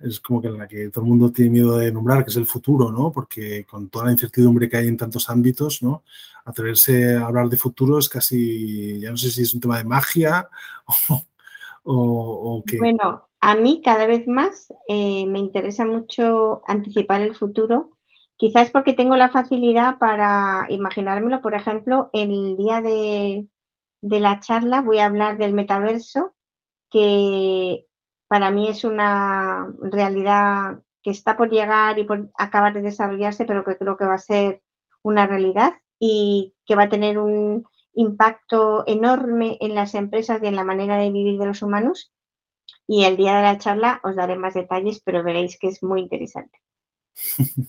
es 0.00 0.20
como 0.20 0.40
que 0.40 0.48
en 0.48 0.58
la 0.58 0.66
que 0.66 0.88
todo 0.90 1.04
el 1.04 1.10
mundo 1.10 1.30
tiene 1.30 1.50
miedo 1.50 1.76
de 1.78 1.92
nombrar, 1.92 2.24
que 2.24 2.30
es 2.30 2.36
el 2.36 2.46
futuro, 2.46 2.90
¿no? 2.90 3.12
Porque 3.12 3.64
con 3.64 3.88
toda 3.88 4.06
la 4.06 4.12
incertidumbre 4.12 4.68
que 4.68 4.78
hay 4.78 4.88
en 4.88 4.96
tantos 4.96 5.28
ámbitos, 5.30 5.82
¿no? 5.82 6.02
Atreverse 6.44 7.16
a 7.16 7.26
hablar 7.26 7.48
de 7.48 7.56
futuro 7.56 7.98
es 7.98 8.08
casi, 8.08 8.98
ya 9.00 9.10
no 9.10 9.16
sé 9.16 9.30
si 9.30 9.42
es 9.42 9.54
un 9.54 9.60
tema 9.60 9.78
de 9.78 9.84
magia 9.84 10.48
o, 11.08 11.24
o. 11.84 12.64
Bueno, 12.78 13.28
a 13.40 13.54
mí 13.54 13.80
cada 13.84 14.06
vez 14.06 14.26
más 14.26 14.72
eh, 14.88 15.26
me 15.26 15.38
interesa 15.38 15.84
mucho 15.84 16.62
anticipar 16.66 17.20
el 17.20 17.34
futuro 17.34 17.96
Quizás 18.40 18.70
porque 18.70 18.94
tengo 18.94 19.16
la 19.16 19.28
facilidad 19.28 19.98
para 19.98 20.64
imaginármelo, 20.70 21.42
por 21.42 21.52
ejemplo, 21.52 22.08
el 22.14 22.56
día 22.56 22.80
de, 22.80 23.46
la 24.00 24.40
charla 24.40 24.80
voy 24.80 24.98
a 24.98 25.04
hablar 25.04 25.36
del 25.36 25.52
metaverso, 25.52 26.32
que 26.90 27.84
para 28.30 28.52
mí 28.52 28.68
es 28.68 28.84
una 28.84 29.74
realidad 29.82 30.80
que 31.02 31.10
está 31.10 31.36
por 31.36 31.50
llegar 31.50 31.98
y 31.98 32.04
por 32.04 32.30
acabar 32.38 32.72
de 32.72 32.80
desarrollarse, 32.80 33.44
pero 33.44 33.64
que 33.64 33.76
creo 33.76 33.96
que 33.96 34.04
va 34.04 34.14
a 34.14 34.18
ser 34.18 34.62
una 35.02 35.26
realidad 35.26 35.72
y 35.98 36.54
que 36.64 36.76
va 36.76 36.84
a 36.84 36.88
tener 36.88 37.18
un 37.18 37.64
impacto 37.92 38.84
enorme 38.86 39.58
en 39.60 39.74
las 39.74 39.96
empresas 39.96 40.40
y 40.40 40.46
en 40.46 40.54
la 40.54 40.62
manera 40.62 40.96
de 40.96 41.10
vivir 41.10 41.40
de 41.40 41.46
los 41.46 41.60
humanos. 41.60 42.12
Y 42.86 43.02
el 43.02 43.16
día 43.16 43.34
de 43.34 43.42
la 43.42 43.58
charla 43.58 44.00
os 44.04 44.14
daré 44.14 44.36
más 44.36 44.54
detalles, 44.54 45.02
pero 45.04 45.24
veréis 45.24 45.58
que 45.58 45.66
es 45.66 45.82
muy 45.82 46.00
interesante. 46.00 46.56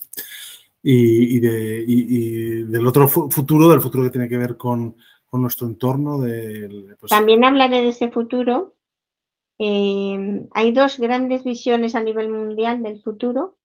y, 0.83 1.39
de, 1.39 2.65
del 2.67 2.85
otro 2.85 3.07
futuro, 3.07 3.67
del 3.67 3.81
futuro 3.81 4.03
que 4.03 4.11
tiene 4.11 4.29
que 4.29 4.37
ver 4.37 4.57
con, 4.57 4.95
nuestro 5.31 5.65
entorno. 5.65 6.19
Pues 6.19 7.09
También 7.09 7.43
hablaré 7.43 7.81
de 7.81 7.87
ese 7.87 8.11
futuro. 8.11 8.75
Eh, 9.63 10.47
hay 10.55 10.71
dos 10.71 10.97
grandes 10.97 11.43
visiones 11.43 11.93
a 11.93 12.01
nivel 12.01 12.29
mundial 12.29 12.81
del 12.81 12.99
futuro, 12.99 13.59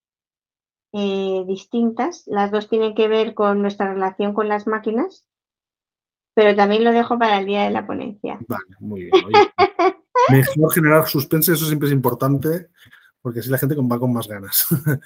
eh, 0.92 1.42
distintas. 1.46 2.24
Las 2.26 2.50
dos 2.50 2.68
tienen 2.68 2.94
que 2.94 3.08
ver 3.08 3.32
con 3.32 3.62
nuestra 3.62 3.94
relación 3.94 4.34
con 4.34 4.46
las 4.46 4.66
máquinas, 4.66 5.24
pero 6.34 6.54
también 6.54 6.84
lo 6.84 6.92
dejo 6.92 7.18
para 7.18 7.38
el 7.38 7.46
día 7.46 7.62
de 7.62 7.70
la 7.70 7.86
ponencia. 7.86 8.38
Vale, 8.46 8.76
muy 8.78 9.04
bien. 9.04 9.12
mejor 10.30 10.74
generar 10.74 11.08
suspense, 11.08 11.54
eso 11.54 11.64
siempre 11.64 11.88
es 11.88 11.94
importante, 11.94 12.68
porque 13.22 13.40
así 13.40 13.48
la 13.48 13.56
gente 13.56 13.74
va 13.74 13.98
con 13.98 14.12
más 14.12 14.28
ganas. 14.28 14.66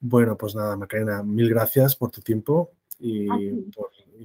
Bueno, 0.00 0.36
pues 0.36 0.54
nada, 0.54 0.76
Macarena, 0.76 1.24
mil 1.24 1.50
gracias 1.50 1.96
por 1.96 2.12
tu 2.12 2.20
tiempo 2.20 2.70
y, 3.00 3.26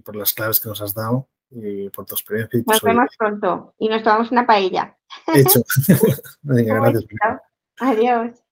por, 0.04 0.16
las 0.16 0.32
claves 0.32 0.60
que 0.60 0.70
nos 0.70 0.80
has 0.84 0.94
dado 0.94 1.28
y 1.56 1.90
por 1.90 2.06
tu 2.06 2.16
experiencia. 2.16 2.64
nos 2.66 2.82
vemos 2.82 3.10
pronto 3.18 3.74
y 3.78 3.90
nos 3.90 4.04
tomamos 4.04 4.32
una 4.32 4.46
paella. 4.46 4.98
Hecho. 5.34 5.62
Venga, 6.42 6.76
gracias. 6.76 7.06
Adiós. 7.80 8.43